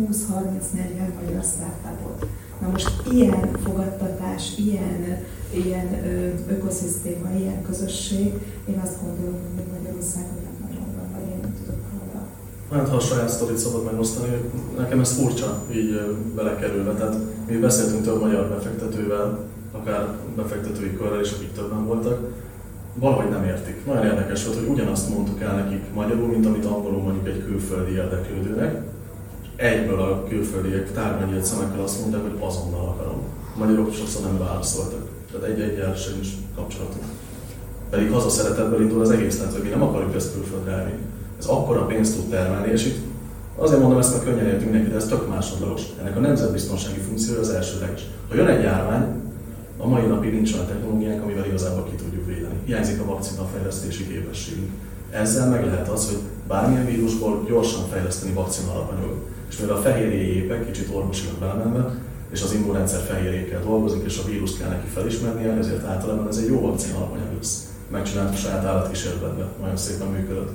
20-30-40 0.00 1.14
magyar 1.22 1.42
startupot. 1.42 2.26
Na 2.60 2.68
most 2.68 3.02
ilyen 3.12 3.48
fogadtatás, 3.64 4.52
ilyen, 4.58 5.18
ilyen 5.52 5.88
ökoszisztéma, 6.48 7.28
ilyen 7.38 7.62
közösség, 7.62 8.32
én 8.66 8.80
azt 8.84 8.98
gondolom, 9.02 9.40
hogy 9.54 9.64
Magyarországon 9.76 10.38
nem 10.44 10.56
nagyon 10.64 10.86
van, 10.96 11.08
vagy 11.14 11.30
én 11.30 11.38
nem 11.42 11.54
tudok 11.60 11.80
róla. 11.92 12.20
Hát, 12.72 12.88
ha 12.88 12.96
a 12.96 13.00
saját 13.00 13.28
sztorit 13.28 13.58
szabad 13.58 13.84
megosztani, 13.84 14.50
nekem 14.78 15.00
ez 15.00 15.12
furcsa 15.12 15.62
így 15.72 16.16
belekerülve. 16.34 16.92
Tehát 16.92 17.16
mi 17.46 17.56
beszéltünk 17.56 18.04
több 18.04 18.20
magyar 18.20 18.48
befektetővel, 18.48 19.38
akár 19.72 20.16
befektetői 20.36 20.96
körrel 20.96 21.20
is, 21.20 21.32
akik 21.32 21.52
többen 21.52 21.84
voltak, 21.84 22.32
valahogy 22.94 23.30
nem 23.30 23.44
értik. 23.44 23.86
Nagyon 23.86 24.04
érdekes 24.04 24.46
volt, 24.46 24.58
hogy 24.58 24.68
ugyanazt 24.68 25.08
mondtuk 25.08 25.40
el 25.40 25.54
nekik 25.54 25.82
magyarul, 25.94 26.26
mint 26.26 26.46
amit 26.46 26.64
angolul 26.64 27.02
mondjuk 27.02 27.28
egy 27.28 27.44
külföldi 27.44 27.92
érdeklődőnek, 27.92 28.82
egyből 29.56 30.00
a 30.00 30.24
külföldiek 30.28 30.92
tárgyanyílt 30.92 31.44
szemekkel 31.44 31.82
azt 31.82 32.00
mondták, 32.00 32.22
hogy 32.22 32.36
azonnal 32.38 32.88
akarom. 32.88 33.22
A 33.54 33.58
magyarok 33.58 33.94
sokszor 33.94 34.22
nem 34.22 34.38
válaszoltak. 34.38 35.08
Tehát 35.32 35.48
egy-egy 35.48 35.96
sem 35.96 36.18
is 36.20 36.28
kapcsolatunk. 36.54 37.04
Pedig 37.90 38.10
haza 38.10 38.28
szeretetből 38.28 38.80
indul 38.80 39.00
az 39.00 39.10
egész, 39.10 39.38
tehát 39.38 39.52
hogy 39.52 39.70
nem 39.70 39.82
akarjuk 39.82 40.14
ezt 40.14 40.32
külföldre 40.32 40.72
elvinni. 40.72 41.02
Ez 41.38 41.46
akkora 41.46 41.86
pénzt 41.86 42.16
tud 42.16 42.30
termelni, 42.30 42.72
és 42.72 42.86
itt 42.86 42.98
azért 43.56 43.80
mondom 43.80 43.98
ezt, 43.98 44.12
mert 44.12 44.24
könnyen 44.24 44.46
értünk 44.46 44.72
neki, 44.72 44.88
de 44.88 44.96
ez 44.96 45.06
tök 45.06 45.28
másodlagos. 45.28 45.82
Ennek 46.00 46.16
a 46.16 46.20
nemzetbiztonsági 46.20 46.98
funkciója 46.98 47.40
az 47.40 47.50
elsődleges. 47.50 48.06
Ha 48.28 48.34
jön 48.34 48.46
egy 48.46 48.62
járvány, 48.62 49.22
a 49.78 49.88
mai 49.88 50.06
napig 50.06 50.32
nincs 50.32 50.52
olyan 50.54 50.66
technológiánk, 50.66 51.22
amivel 51.22 51.46
igazából 51.46 51.84
ki 51.90 51.96
tudjuk 51.96 52.26
védeni. 52.26 52.54
Hiányzik 52.64 53.00
a 53.00 53.04
vakcina 53.04 53.48
fejlesztési 53.54 54.06
képességünk. 54.06 54.70
Ezzel 55.14 55.48
meg 55.48 55.64
lehet 55.64 55.88
az, 55.88 56.06
hogy 56.06 56.18
bármilyen 56.48 56.86
vírusból 56.86 57.44
gyorsan 57.48 57.88
fejleszteni 57.88 58.32
vakcina 58.32 58.72
alapanyagot 58.72 59.32
és 59.54 59.60
mivel 59.60 59.76
a 59.76 59.80
fehérjéjépek, 59.80 60.66
kicsit 60.66 60.88
orvosilag 60.92 61.34
belemenve, 61.38 61.94
és 62.30 62.42
az 62.42 62.52
immunrendszer 62.52 63.00
fehérjékkel 63.00 63.62
dolgozik, 63.62 64.04
és 64.04 64.18
a 64.18 64.28
vírust 64.28 64.58
kell 64.58 64.68
neki 64.68 64.86
felismernie, 64.94 65.52
ezért 65.52 65.84
általában 65.84 66.28
ez 66.28 66.36
egy 66.36 66.46
jó 66.46 66.60
vakcina 66.60 66.96
alapanyag 66.96 67.36
lesz. 67.36 67.68
Megcsináltuk 67.90 68.36
saját 68.36 68.64
állatkísérletben, 68.64 69.48
nagyon 69.60 69.76
szépen 69.76 70.06
működött. 70.06 70.52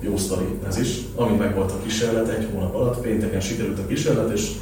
Jó 0.00 0.16
sztori 0.16 0.58
ez 0.66 0.78
is. 0.78 0.98
Amint 1.14 1.38
meg 1.38 1.54
volt 1.54 1.70
a 1.70 1.82
kísérlet, 1.82 2.28
egy 2.28 2.48
hónap 2.52 2.74
alatt, 2.74 3.00
pénteken 3.00 3.40
sikerült 3.40 3.78
a 3.78 3.86
kísérlet, 3.86 4.32
és 4.32 4.52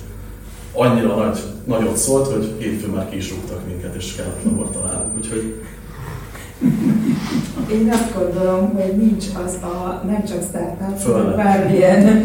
annyira 0.73 1.15
nagy, 1.17 1.39
nagyot 1.65 1.97
szólt, 1.97 2.33
hogy 2.33 2.55
hétfőn 2.59 2.91
már 2.91 3.09
ki 3.09 3.17
is 3.17 3.31
rúgtak 3.31 3.67
minket, 3.67 3.95
és 3.95 4.15
kellett 4.15 4.45
labor 4.45 4.71
találni. 4.71 5.13
Úgyhogy 5.17 5.63
én 7.73 7.91
azt 7.93 8.15
gondolom, 8.19 8.75
hogy 8.75 8.97
nincs 8.97 9.25
az 9.45 9.55
a 9.63 10.03
nem 10.07 10.25
csak 10.25 10.43
startup, 10.43 11.13
hanem 11.13 11.37
bármilyen 11.37 12.25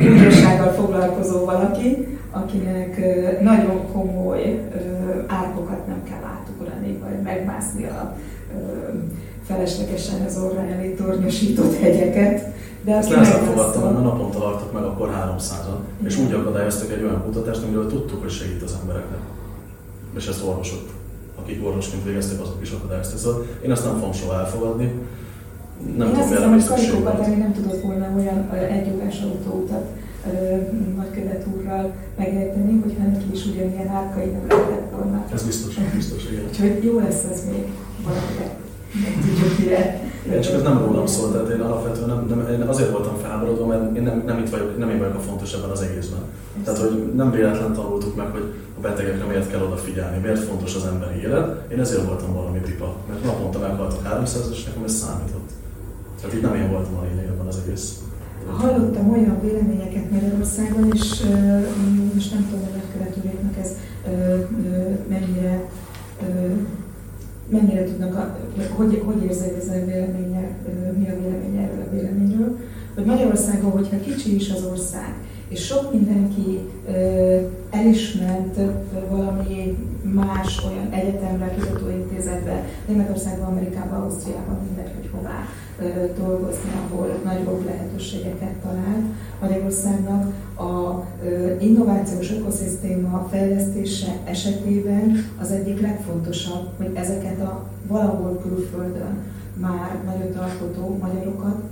ügyessággal 0.00 0.72
foglalkozó 0.72 1.44
valaki, 1.44 2.06
akinek 2.30 2.98
ö, 2.98 3.42
nagyon 3.42 3.92
komoly 3.92 4.68
ö, 4.74 4.78
árkokat 5.26 5.86
nem 5.86 6.02
kell 6.08 6.30
átugrani, 6.34 6.98
vagy 7.04 7.22
megmászni 7.22 7.84
a 7.84 8.16
ö, 8.54 8.88
feleslegesen 9.46 10.24
az 10.26 10.38
orra 10.38 10.60
elé 10.60 10.90
tornyosított 10.90 11.78
hegyeket. 11.78 12.54
De 12.84 13.04
nem 13.10 13.24
fogadtam, 13.24 13.82
mert 13.82 14.02
naponta 14.02 14.38
hartak 14.38 14.72
meg 14.72 14.82
akkor 14.82 15.10
300-an, 15.38 16.06
és 16.06 16.18
úgy 16.18 16.32
akadályoztak 16.32 16.92
egy 16.92 17.02
olyan 17.02 17.22
kutatást, 17.24 17.62
amiről 17.62 17.88
tudtuk, 17.88 18.22
hogy 18.22 18.30
segít 18.30 18.62
az 18.62 18.76
embereknek. 18.80 19.18
És 20.16 20.26
ezt 20.26 20.44
orvosok 20.44 20.95
akik 21.46 21.66
orvosként 21.66 22.04
végeztek, 22.04 22.40
azok 22.40 22.58
is 22.62 22.70
akadályoztak. 22.70 23.18
Szóval 23.18 23.46
én 23.64 23.70
azt 23.70 23.84
nem 23.84 23.94
fogom 23.94 24.12
soha 24.12 24.38
elfogadni. 24.38 24.92
Nem 25.96 26.08
én 26.08 26.14
tudom, 26.14 26.20
azt 26.20 26.28
hiszem, 26.28 26.52
hogy 26.52 26.64
Karikóban 26.64 27.38
nem 27.38 27.52
tudott 27.52 27.80
volna 27.82 28.06
olyan 28.16 28.70
egyugás 28.70 29.20
autóutat 29.20 29.86
nagykövet 30.96 31.46
úrral 31.56 31.94
megérteni, 32.18 32.80
hogyha 32.82 33.02
neki 33.08 33.24
is 33.32 33.46
ugyanilyen 33.46 33.88
árkai 33.88 34.24
nem 34.24 34.44
lehetett 34.48 34.90
volna. 34.96 35.24
Ez 35.32 35.44
biztos, 35.44 35.74
biztos, 35.94 36.24
igen. 36.30 36.44
Úgyhogy 36.48 36.84
jó 36.84 36.98
lesz 36.98 37.22
ez 37.32 37.44
még 37.50 37.64
valamire. 38.04 38.56
Tudjuk 39.20 39.58
mire. 39.58 40.04
Én 40.32 40.40
csak 40.40 40.54
ez 40.54 40.62
nem 40.62 40.78
rólam 40.78 41.06
szól, 41.06 41.32
tehát 41.32 41.48
én 41.48 41.60
alapvetően 41.60 42.08
nem, 42.08 42.26
nem, 42.28 42.60
én 42.60 42.60
azért 42.60 42.90
voltam 42.90 43.16
felháborodva, 43.16 43.66
mert 43.66 43.96
én 43.96 44.02
nem, 44.02 44.22
nem 44.26 44.38
itt 44.38 44.48
vagyok, 44.48 44.78
nem 44.78 44.90
én 44.90 44.98
vagyok 44.98 45.14
a 45.14 45.20
fontos 45.20 45.52
ebben 45.52 45.70
az 45.70 45.82
egészben. 45.82 46.20
Tehát, 46.64 46.80
hogy 46.80 47.12
nem 47.14 47.30
véletlen 47.30 47.72
tanultuk 47.72 48.16
meg, 48.16 48.26
hogy 48.26 48.52
a 48.78 48.80
betegekre 48.80 49.24
miért 49.24 49.50
kell 49.50 49.62
odafigyelni, 49.62 50.18
miért 50.18 50.44
fontos 50.44 50.74
az 50.74 50.84
emberi 50.84 51.20
élet. 51.20 51.72
Én 51.72 51.80
ezért 51.80 52.06
voltam 52.06 52.34
valami 52.34 52.58
pipa, 52.58 52.96
mert 53.08 53.24
naponta 53.24 53.58
meghaltak 53.58 54.06
300 54.06 54.50
és 54.52 54.64
nekem 54.64 54.84
ez 54.84 54.92
számított. 54.92 55.50
Tehát 56.20 56.36
itt 56.36 56.42
nem 56.42 56.54
én 56.54 56.70
voltam 56.70 56.94
a 56.96 57.02
lényeg 57.08 57.26
ebben 57.26 57.46
az 57.46 57.62
egész. 57.66 58.00
Hallottam 58.46 59.10
olyan 59.10 59.40
véleményeket 59.42 60.10
Magyarországon, 60.10 60.90
és 60.92 61.22
uh, 61.22 61.66
most 62.14 62.32
nem 62.32 62.46
tudom, 62.50 62.64
hogy 62.64 62.80
a 63.56 63.60
ez 63.60 63.70
uh, 64.06 64.48
mennyire 65.08 65.70
uh, 66.20 66.52
mennyire 67.48 67.84
tudnak, 67.84 68.14
a, 68.14 68.38
hogy, 68.74 69.02
hogy 69.04 69.24
érzik 69.24 69.56
ez 69.56 69.68
a 69.68 69.84
véleménye, 69.84 70.56
mi 70.98 71.08
a 71.10 71.20
vélemény 71.20 71.56
erről 71.56 71.84
a 71.86 71.94
véleményről, 71.94 72.56
hogy 72.94 73.04
Magyarországon, 73.04 73.70
hogyha 73.70 74.00
kicsi 74.00 74.34
is 74.34 74.50
az 74.50 74.64
ország, 74.70 75.14
és 75.48 75.64
sok 75.64 75.92
mindenki 75.92 76.60
elismert 77.70 78.58
valami 79.10 79.78
más 80.02 80.64
olyan 80.64 80.90
egyetemre, 80.90 81.54
kutatóintézetbe, 81.54 82.64
Németországban, 82.86 83.48
Amerikában, 83.48 84.00
Ausztriában, 84.00 84.58
mindegy, 84.66 84.92
hogy 84.94 85.10
hová 85.12 85.44
dolgozni, 86.18 86.70
ahol 86.84 87.20
nagyobb 87.24 87.64
lehetőségeket 87.64 88.52
talál. 88.62 89.02
Magyarországnak 89.40 90.32
a 90.58 91.04
innovációs 91.60 92.32
ökoszisztéma 92.32 93.26
fejlesztése 93.30 94.18
esetében 94.24 95.24
az 95.40 95.50
egyik 95.50 95.80
legfontosabb, 95.80 96.68
hogy 96.76 96.90
ezeket 96.94 97.40
a 97.40 97.68
valahol 97.86 98.38
külföldön 98.42 99.24
már 99.60 99.98
nagyot 100.04 100.36
alkotó 100.36 100.98
magyarokat 101.00 101.62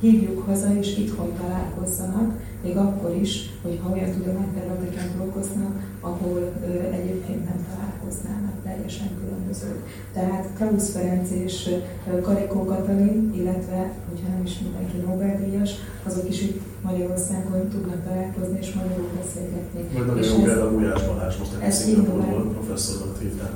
hívjuk 0.00 0.46
haza 0.46 0.74
és 0.78 0.98
itthon 0.98 1.32
találkozzanak, 1.40 2.32
még 2.62 2.76
akkor 2.76 3.14
is, 3.20 3.50
hogyha 3.62 3.92
olyan 3.92 4.10
tudományterületeken 4.12 5.08
dolgoznak, 5.16 5.74
ahol 6.00 6.52
ö, 6.66 6.70
egyébként 6.98 7.44
nem 7.44 7.66
találkoznának 7.70 8.56
teljesen 8.64 9.10
különbözők. 9.20 9.78
Tehát 10.12 10.48
Klaus 10.56 10.90
Ferenc 10.90 11.30
és 11.30 11.74
Karikó 12.22 12.64
Katalin, 12.64 13.32
illetve, 13.40 13.92
hogyha 14.08 14.28
nem 14.28 14.42
is 14.44 14.58
mindenki 14.58 14.96
Nobel-díjas, 15.06 15.70
azok 16.08 16.28
is 16.28 16.40
itt 16.42 16.60
Magyarországon 16.82 17.68
tudnak 17.68 18.04
találkozni 18.04 18.58
és 18.60 18.72
magyarul 18.72 19.08
beszélgetni. 19.20 19.80
Vagy 19.98 20.06
nagyon 20.06 20.24
jó 20.24 20.44
például 20.44 20.70
Gulyás 20.70 21.06
Balázs, 21.06 21.36
most 21.36 21.52
egy 21.60 21.72
Szingapurból 21.72 22.52
professzorot 22.52 23.18
hívták. 23.20 23.52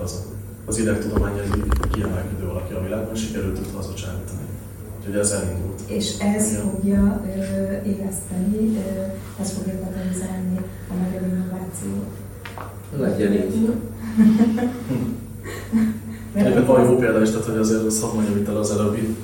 Az 0.68 0.78
idegtudomány 0.78 1.38
egyik 1.38 1.90
kiemelkedő 1.92 2.46
valaki 2.46 2.72
a 2.72 2.82
világban, 2.82 3.14
sikerült 3.14 3.58
őt 3.58 3.74
hazacsábítani. 3.74 4.44
Úgyhogy 5.06 5.20
ez 5.20 5.30
elindult. 5.30 5.80
És 5.86 6.18
ez 6.18 6.50
Igen. 6.50 6.62
fogja 6.62 7.22
ö, 7.24 7.88
éleszteni, 7.88 8.76
ö, 8.76 9.00
ez 9.40 9.52
fogja 9.52 9.74
katalizálni 9.84 10.58
a 10.90 10.94
magyar 11.02 11.22
innovációt. 11.28 12.10
Legyen 12.96 13.32
így. 13.32 13.70
Egyébként 16.34 16.66
van 16.66 16.84
jó 16.84 16.96
példa 16.96 17.22
is, 17.22 17.30
tehát 17.30 17.44
hogy 17.44 17.56
azért 17.56 17.84
azt 17.84 18.02
hadd 18.02 18.14
mondjam 18.14 18.36
itt 18.36 18.48
el 18.48 18.56
az 18.56 18.70
előbbi 18.70 19.16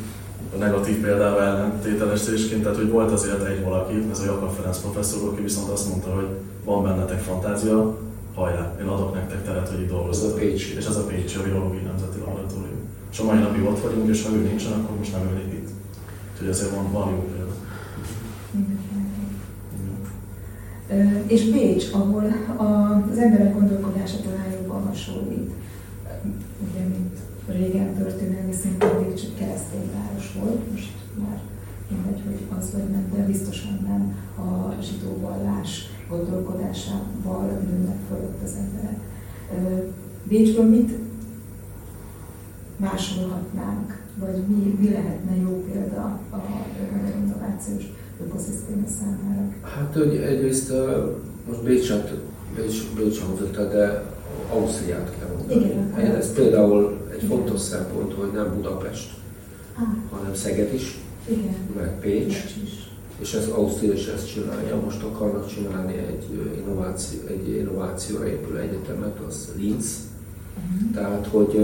a 0.55 0.59
negatív 0.59 1.01
példával 1.01 1.43
ellentételesítésként, 1.43 2.63
tehát 2.63 2.77
hogy 2.77 2.91
volt 2.91 3.13
azért 3.13 3.45
egy 3.45 3.65
valaki, 3.65 4.07
ez 4.11 4.19
a 4.21 4.25
Jakab 4.25 4.55
Ferenc 4.55 4.79
professzor, 4.79 5.29
aki 5.29 5.43
viszont 5.43 5.71
azt 5.71 5.89
mondta, 5.89 6.11
hogy 6.11 6.27
van 6.65 6.83
bennetek 6.83 7.21
fantázia, 7.21 7.99
hajrá, 8.35 8.77
én 8.81 8.87
adok 8.87 9.15
nektek 9.15 9.45
teret, 9.45 9.69
hogy 9.69 9.81
itt 9.81 9.89
dolgozzatok. 9.89 10.41
És 10.41 10.87
ez 10.89 10.97
a 10.97 11.07
Pécsi, 11.07 11.39
a 11.39 11.43
Virológiai 11.43 11.83
Nemzeti 11.83 12.19
Laboratórium. 12.19 12.81
És 13.13 13.19
a 13.19 13.25
mai 13.25 13.39
napig 13.39 13.65
ott 13.65 13.81
vagyunk, 13.81 14.09
és 14.09 14.25
ha 14.25 14.33
ő 14.35 14.41
nincsen, 14.41 14.73
akkor 14.73 14.97
most 14.97 15.13
nem 15.13 15.29
ülnék 15.31 15.62
itt. 16.43 16.49
Úgyhogy 16.49 16.49
ezért 16.49 16.75
van, 16.75 16.93
van 16.93 17.11
jó 17.11 17.19
példa. 17.19 17.55
És 21.27 21.51
Bécs, 21.51 21.93
ahol 21.93 22.25
az 22.57 23.19
emberek 23.19 23.53
gondolkodása 23.53 24.17
talán 24.21 24.53
jobban 24.53 24.87
hasonlít. 24.87 25.51
Ugye, 26.71 26.85
mint 26.89 27.19
régen 27.47 27.95
történelmi 27.95 28.53
szinten 28.53 28.91
Bécs 28.99 29.23
egy 29.25 29.35
keresztény 29.39 29.91
város 29.95 30.33
volt, 30.41 30.71
most 30.71 30.93
már 31.19 31.41
mindegy, 31.89 32.23
hogy 32.27 32.59
az 32.59 32.73
vagy 32.73 32.89
nem, 32.91 33.13
de 33.17 33.27
biztosan 33.27 33.79
nem 33.87 34.17
a 34.47 34.75
zsidó 34.83 35.37
gondolkodásával 36.09 37.61
nőnek 37.71 37.99
fölött 38.09 38.43
az 38.45 38.55
emberek. 38.59 38.99
Bécsből 40.29 40.69
mit 40.69 40.99
másolhatnánk, 42.77 44.02
vagy 44.21 44.43
mi, 44.49 44.77
mi 44.79 44.91
lehetne 44.91 45.37
jó 45.37 45.65
példa 45.73 46.21
a 46.31 46.39
innovációs 47.25 47.85
ökoszisztéma 48.25 48.87
számára? 49.01 49.49
Hát 49.63 49.95
hogy 49.95 50.17
egyrészt 50.17 50.73
most 51.49 51.63
Bécset, 51.63 52.15
Bécs, 52.57 52.95
Bécs 52.97 53.21
hangzott, 53.21 53.57
de 53.57 54.05
Ausztriát 54.53 55.13
kell 55.19 55.37
mondani. 55.37 55.61
Igen, 55.99 56.17
ez 56.17 56.33
például 56.33 56.99
egy 57.11 57.23
Igen. 57.23 57.29
fontos 57.29 57.61
szempont, 57.61 58.13
hogy 58.13 58.31
nem 58.33 58.55
Budapest, 58.55 59.11
ah. 59.75 60.19
hanem 60.19 60.35
Szeged 60.35 60.75
is, 60.75 60.99
Igen. 61.29 61.55
meg 61.77 61.99
Pécs. 62.01 62.25
Pécs 62.25 62.57
is. 62.63 62.91
És 63.19 63.35
ez 63.35 63.49
Ausztria 63.49 63.93
is 63.93 64.07
ezt 64.07 64.33
csinálja. 64.33 64.81
Most 64.85 65.03
akarnak 65.03 65.47
csinálni 65.47 65.97
egy, 65.97 66.55
innováció, 66.57 67.19
egy 67.27 67.49
innovációra 67.49 68.27
épülő 68.27 68.59
egyetemet, 68.59 69.19
az 69.29 69.49
Linz, 69.57 69.97
Tehát, 70.95 71.27
hogy 71.31 71.57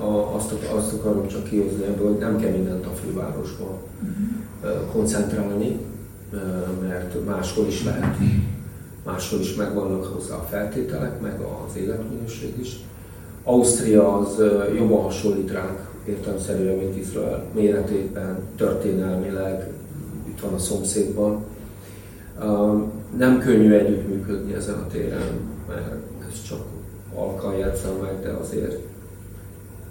a, 0.00 0.34
azt, 0.34 0.52
azt 0.76 0.92
akarom 0.92 1.28
csak 1.28 1.44
kihozni 1.44 1.84
ebből, 1.84 2.08
hogy 2.08 2.18
nem 2.18 2.38
kell 2.38 2.50
mindent 2.50 2.86
a 2.86 2.90
fővárosban 2.90 3.78
koncentrálni, 4.92 5.78
mert 6.88 7.24
máshol 7.24 7.66
is 7.66 7.84
lehet, 7.84 8.16
máshol 9.04 9.40
is 9.40 9.54
megvannak 9.54 10.04
hozzá 10.04 10.34
a 10.34 10.46
feltételek, 10.50 11.20
meg 11.20 11.40
az 11.40 11.76
életminőség 11.76 12.54
is. 12.60 12.76
Ausztria 13.44 14.18
az 14.18 14.42
jobban 14.76 15.02
hasonlít 15.02 15.50
ránk 15.50 15.90
értelmszerűen, 16.04 16.76
mint 16.76 16.96
Izrael 16.96 17.44
méretében, 17.54 18.38
történelmileg, 18.56 19.70
itt 20.28 20.40
van 20.40 20.52
a 20.52 20.58
szomszédban. 20.58 21.44
Nem 23.16 23.38
könnyű 23.38 23.72
együttműködni 23.72 24.54
ezen 24.54 24.74
a 24.74 24.86
téren, 24.86 25.40
mert 25.68 25.92
ez 26.30 26.42
csak 26.48 26.60
alkal 27.14 27.54
játszom 27.54 27.96
meg, 28.02 28.20
de 28.22 28.30
azért 28.30 28.78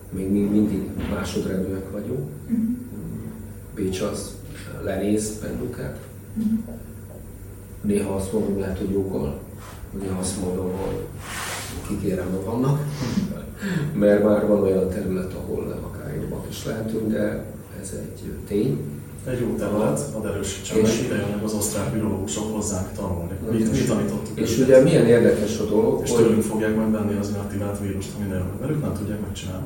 még 0.10 0.32
mindig 0.32 0.90
másodrendűek 1.10 1.92
vagyunk. 1.92 2.30
Mm-hmm. 2.52 2.74
Bécs 3.76 4.02
az 4.02 4.36
lenéz 4.84 5.40
bennünket. 5.42 6.00
Mm-hmm. 6.40 6.58
Néha 7.82 8.16
azt 8.16 8.34
mondom, 8.34 8.60
lehet, 8.60 8.78
hogy 8.78 8.92
joggal, 8.92 9.40
néha 10.00 10.20
azt 10.20 10.42
mondom, 10.42 10.72
hogy 10.72 11.06
kikérem 11.88 12.30
magamnak, 12.30 12.80
mert 13.94 14.24
már 14.24 14.48
van 14.48 14.62
olyan 14.62 14.90
terület, 14.90 15.34
ahol 15.34 15.82
akár 15.84 16.16
jobbak 16.16 16.46
is 16.50 16.66
lehetünk, 16.66 17.12
de 17.12 17.46
ez 17.82 17.94
egy 18.00 18.32
tény. 18.48 19.01
Egy 19.26 19.40
jó 19.40 19.56
terület, 19.56 20.00
ad 20.16 20.26
erősítsen 20.26 20.78
meg, 20.82 20.92
ide 21.06 21.16
jönnek 21.16 21.44
az 21.44 21.54
osztrák 21.54 21.94
biológusok 21.94 22.56
hozzánk 22.56 22.92
tanulni. 22.96 23.32
Mit, 23.52 23.72
mit 23.72 23.88
tanítottuk 23.88 24.40
És 24.40 24.52
őket. 24.58 24.68
ugye 24.68 24.82
milyen 24.82 25.06
érdekes 25.06 25.60
a 25.60 25.66
dolog, 25.66 26.02
És 26.04 26.12
hogy... 26.12 26.24
tőlünk 26.24 26.42
fogják 26.42 26.76
majd 26.76 26.92
venni 26.92 27.18
az 27.20 27.30
inaktivált 27.30 27.80
vírust, 27.80 28.12
ha 28.14 28.20
minden 28.20 28.38
jön, 28.38 28.48
mert 28.60 28.72
ők 28.72 28.82
nem 28.82 28.94
tudják 28.94 29.22
megcsinálni. 29.22 29.66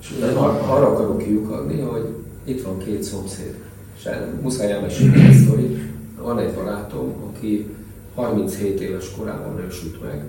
És 0.00 0.12
ugye 0.16 0.26
ar- 0.26 0.68
arra 0.68 0.86
akarok 0.86 1.18
kiukadni, 1.18 1.80
hogy 1.80 2.06
itt 2.44 2.62
van 2.62 2.78
két 2.78 3.02
szomszéd. 3.02 3.54
És 3.96 4.08
muszáj 4.42 4.72
elmesélni 4.72 5.20
ezt, 5.26 5.48
hogy 5.48 5.78
van 6.18 6.38
egy 6.38 6.54
barátom, 6.54 7.14
aki 7.30 7.74
37 8.14 8.80
éves 8.80 9.10
korában 9.18 9.54
nősült 9.54 10.02
meg. 10.02 10.24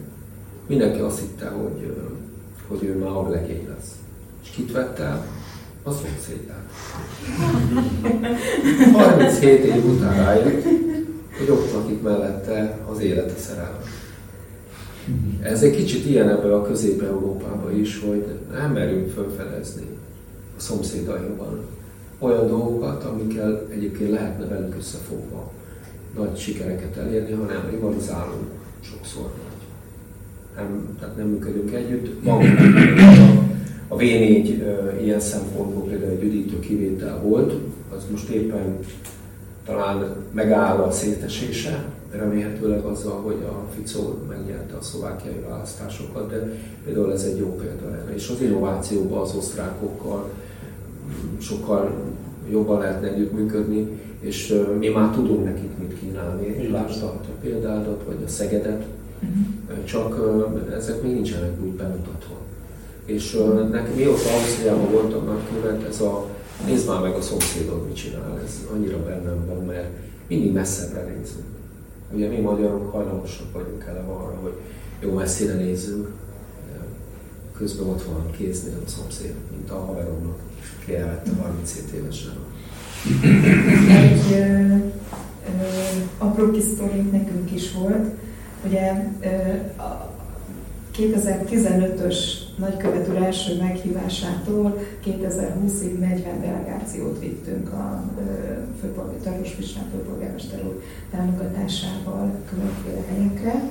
Mindenki 0.67 0.99
azt 0.99 1.19
hitte, 1.19 1.47
hogy, 1.47 1.95
hogy 2.67 2.83
ő 2.83 2.97
már 2.97 3.09
a 3.11 3.29
legény 3.29 3.67
lesz. 3.75 3.91
És 4.43 4.49
kit 4.49 4.71
vett 4.71 4.99
el? 4.99 5.25
A 5.83 5.91
szomszédját. 5.91 6.71
37 8.93 9.63
év 9.63 9.85
után 9.85 10.15
rájött, 10.15 10.63
hogy 11.37 11.49
ott 11.49 11.73
lakik 11.73 12.01
mellette 12.01 12.79
az 12.91 12.99
élete 12.99 13.35
szerelme. 13.39 13.83
Ez 15.41 15.63
egy 15.63 15.75
kicsit 15.75 16.05
ilyen 16.05 16.29
ebben 16.29 16.51
a 16.51 16.61
Közép-Európában 16.61 17.79
is, 17.79 17.99
hogy 17.99 18.25
nem 18.51 18.71
merünk 18.71 19.09
felfedezni 19.09 19.85
a 20.57 20.61
szomszédainkban 20.61 21.59
olyan 22.19 22.47
dolgokat, 22.47 23.03
amikkel 23.03 23.67
egyébként 23.69 24.09
lehetne 24.09 24.45
velük 24.45 24.75
összefogva 24.77 25.51
nagy 26.15 26.37
sikereket 26.37 26.97
elérni, 26.97 27.31
hanem 27.31 27.67
rivalizálunk 27.69 28.49
sokszor. 28.81 29.31
Nem, 30.55 30.97
tehát 30.99 31.17
nem 31.17 31.27
működünk 31.27 31.73
együtt. 31.73 32.23
Van 32.23 32.39
a 33.91 33.95
V4 33.95 34.61
ilyen 35.01 35.19
szempontból 35.19 35.83
például 35.83 36.11
egy 36.11 36.23
üdítő 36.23 36.59
kivétel 36.59 37.21
volt, 37.21 37.53
az 37.95 38.03
most 38.11 38.29
éppen 38.29 38.79
talán 39.65 40.15
megáll 40.31 40.77
a 40.77 40.91
szétesése, 40.91 41.85
remélhetőleg 42.11 42.83
azzal, 42.83 43.21
hogy 43.21 43.37
a 43.43 43.65
Fico 43.75 44.13
megnyerte 44.29 44.75
a 44.75 44.81
szlovákiai 44.81 45.43
választásokat, 45.49 46.29
de 46.29 46.53
például 46.85 47.11
ez 47.11 47.23
egy 47.23 47.37
jó 47.37 47.55
példa 47.55 47.95
erre. 47.95 48.13
És 48.13 48.29
az 48.29 48.41
innovációban 48.41 49.21
az 49.21 49.35
osztrákokkal 49.35 50.29
sokkal 51.39 51.91
jobban 52.51 52.79
lehetne 52.79 53.07
együttműködni, 53.07 53.87
és 54.19 54.63
mi 54.79 54.87
már 54.87 55.13
tudunk 55.13 55.43
nekik 55.45 55.77
mit 55.79 55.99
kínálni. 55.99 56.67
Látta 56.67 57.05
a 57.05 57.21
példádat, 57.41 58.03
vagy 58.07 58.23
a 58.25 58.27
Szegedet, 58.27 58.83
uh-huh. 59.19 59.83
csak 59.83 60.19
ezek 60.77 61.01
még 61.01 61.13
nincsenek 61.13 61.51
úgy 61.63 61.71
bemutatva. 61.71 62.35
És 63.13 63.33
uh, 63.33 63.69
nekem 63.69 63.93
mióta 63.93 64.29
Ausztriában 64.29 64.91
voltam 64.91 65.25
nagykövet, 65.25 65.87
ez 65.87 66.01
a 66.01 66.27
nézd 66.65 66.87
már 66.87 67.01
meg 67.01 67.13
a 67.13 67.21
szomszédod, 67.21 67.85
mit 67.85 67.95
csinál, 67.95 68.41
ez 68.45 68.59
annyira 68.73 69.03
bennem 69.03 69.45
van, 69.47 69.65
mert 69.65 69.87
mindig 70.27 70.53
messzebbre 70.53 71.03
nézünk. 71.03 71.45
Ugye 72.13 72.27
mi 72.27 72.37
magyarok 72.37 72.91
hajlamosak 72.91 73.53
vagyunk 73.53 73.83
eleve 73.87 74.11
arra, 74.11 74.37
hogy 74.41 74.53
jó 74.99 75.13
messzire 75.13 75.53
nézzünk, 75.53 76.07
közben 77.57 77.87
ott 77.87 78.03
van 78.03 78.31
kéznél 78.31 78.81
a 78.85 78.89
szomszéd, 78.89 79.33
mint 79.51 79.71
a 79.71 79.85
haveromnak, 79.85 80.39
aki 80.81 80.95
elvette 80.95 81.31
37 81.41 81.91
évesen. 81.91 82.33
Egy 83.89 84.31
ö, 84.31 84.75
ö, 85.45 85.65
apró 86.17 86.51
kis 86.51 86.63
nekünk 87.11 87.51
is 87.53 87.71
volt. 87.71 88.07
Ugye 88.65 89.11
ö, 89.21 89.27
a 89.81 90.09
2015-ös 90.97 92.15
nagykövet 92.61 93.09
úr 93.09 93.15
első 93.15 93.57
meghívásától 93.61 94.77
2020-ig 95.05 95.99
40 95.99 96.41
delegációt 96.41 97.19
vittünk 97.19 97.73
a 97.73 98.03
Tarvos 99.23 99.49
Pisán 99.49 99.83
főpolgármester 99.91 100.59
úr 100.65 100.81
támogatásával 101.11 102.31
különféle 102.49 103.01
helyekre. 103.09 103.63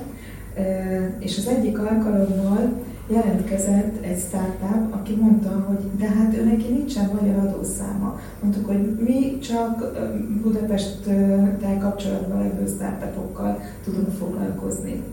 És 1.19 1.37
az 1.37 1.47
egyik 1.47 1.79
alkalommal 1.79 2.73
jelentkezett 3.07 4.03
egy 4.03 4.19
startup, 4.19 4.93
aki 4.93 5.15
mondta, 5.15 5.65
hogy 5.67 5.97
de 5.97 6.07
hát 6.07 6.37
ő 6.37 6.43
neki 6.43 6.67
nincsen 6.67 7.09
magyar 7.21 7.35
adószáma. 7.35 8.19
Mondtuk, 8.41 8.65
hogy 8.65 8.97
mi 9.07 9.39
csak 9.39 10.01
Budapesttel 10.41 11.77
kapcsolatban 11.79 12.37
levő 12.37 12.67
startupokkal 12.67 13.61
tudunk 13.83 14.11
foglalkozni 14.11 15.03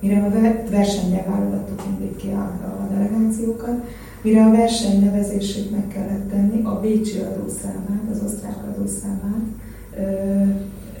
mire 0.00 0.22
a 0.22 0.30
versennyel 0.70 1.24
válogattuk 1.28 1.82
mindig 1.88 2.16
ki 2.16 2.28
a, 2.28 2.42
a 2.64 2.88
delegációkat, 2.92 3.84
mire 4.22 4.44
a 4.44 4.50
verseny 4.50 5.04
nevezését 5.04 5.70
meg 5.70 5.88
kellett 5.88 6.30
tenni, 6.30 6.64
a 6.64 6.80
bécsi 6.80 7.18
adószámát, 7.18 8.02
az 8.10 8.22
osztrák 8.24 8.56
adószámát 8.74 9.46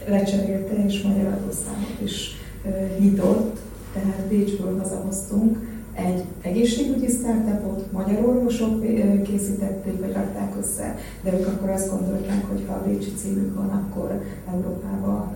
lecserélte, 0.08 0.84
és 0.86 1.02
magyar 1.02 1.26
adószámot 1.26 2.00
is 2.02 2.36
ö, 2.64 3.00
nyitott, 3.00 3.58
tehát 3.92 4.26
Bécsből 4.28 4.78
hazahoztunk 4.78 5.58
egy 5.94 6.24
egészségügyi 6.42 7.08
startupot, 7.08 7.92
magyar 7.92 8.24
orvosok 8.24 8.82
készítették, 9.22 10.00
vagy 10.00 10.12
rakták 10.12 10.52
össze, 10.60 10.96
de 11.22 11.32
ők 11.32 11.46
akkor 11.46 11.70
azt 11.70 11.90
gondolták, 11.90 12.44
hogy 12.48 12.64
ha 12.66 12.74
a 12.74 12.84
Bécsi 12.88 13.12
címük 13.16 13.54
van, 13.54 13.68
akkor 13.68 14.22
Európába 14.52 15.32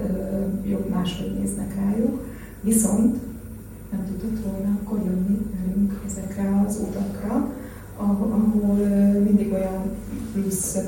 jobb 0.64 0.88
máshogy 0.88 1.34
néznek 1.38 1.74
rájuk. 1.74 2.24
Viszont 2.60 3.16
nem 3.92 4.02
tudott 4.06 4.44
volna 4.44 4.78
akkor 4.82 4.98
jönni 4.98 5.38
velünk 5.56 5.92
ezekre 6.06 6.64
az 6.66 6.78
utakra, 6.88 7.50
ahol 7.96 8.74
mindig 9.24 9.52
olyan 9.52 9.82
plusz 10.32 10.78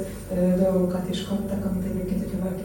dolgokat 0.59 1.07
is 1.11 1.25
kaptak, 1.25 1.65
amit 1.71 1.87
egyébként, 1.91 2.23
hogyha 2.23 2.45
valaki 2.45 2.63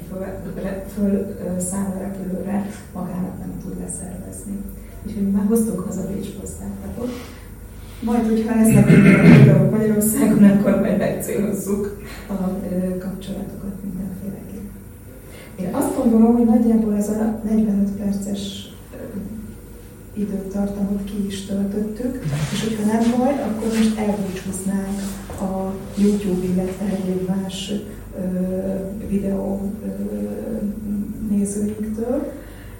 föl, 0.94 1.36
száll 1.60 1.92
a 1.96 2.00
repülőre, 2.00 2.66
magának 2.94 3.40
nem 3.40 3.54
tud 3.62 3.80
leszervezni. 3.80 4.58
Úgyhogy 5.06 5.32
már 5.32 5.46
hoztunk 5.46 5.80
haza 5.80 6.02
Bécsből 6.08 6.50
startupot. 6.56 7.10
Majd, 8.04 8.26
hogyha 8.30 8.56
lesznek 8.56 8.86
például 8.86 9.70
Magyarországon, 9.70 10.44
akkor 10.44 10.80
majd 10.80 10.98
megcélozzuk 10.98 12.02
a 12.28 12.34
kapcsolatokat 13.00 13.76
mindenféleképp. 13.84 14.70
Én 15.60 15.74
azt 15.74 15.96
gondolom, 15.98 16.36
hogy 16.36 16.46
nagyjából 16.46 16.96
ez 16.96 17.10
a 17.10 17.40
45 17.44 17.90
perces 17.90 18.69
időtartamot 20.14 21.04
ki 21.04 21.26
is 21.28 21.46
töltöttük, 21.46 22.24
és 22.54 22.64
hogyha 22.64 22.86
nem 22.86 23.18
baj, 23.18 23.34
akkor 23.34 23.68
most 23.78 23.98
elbúcsúznánk 23.98 25.00
a 25.42 25.74
YouTube, 25.98 26.46
illetve 26.46 26.86
egyéb 26.86 27.28
más 27.28 27.72
ö, 28.18 29.08
videó 29.08 29.72
ö, 29.86 29.90
nézőinktől, 31.30 32.32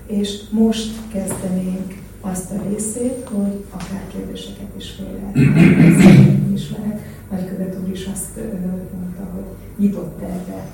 és 0.08 0.42
most 0.52 0.92
kezdenénk 1.12 1.98
azt 2.22 2.52
a 2.52 2.70
részét, 2.70 3.28
hogy 3.32 3.64
akár 3.70 4.08
kérdéseket 4.12 4.72
is 4.78 4.90
fel 4.90 5.08
lehet, 5.14 5.36
is 6.54 6.72
lehet. 6.72 7.00
Nagykövet 7.32 7.78
úr 7.84 7.90
is 7.90 8.10
azt 8.14 8.40
mondta, 9.00 9.24
hogy 9.34 9.44
nyitott 9.78 10.22
erre 10.22 10.68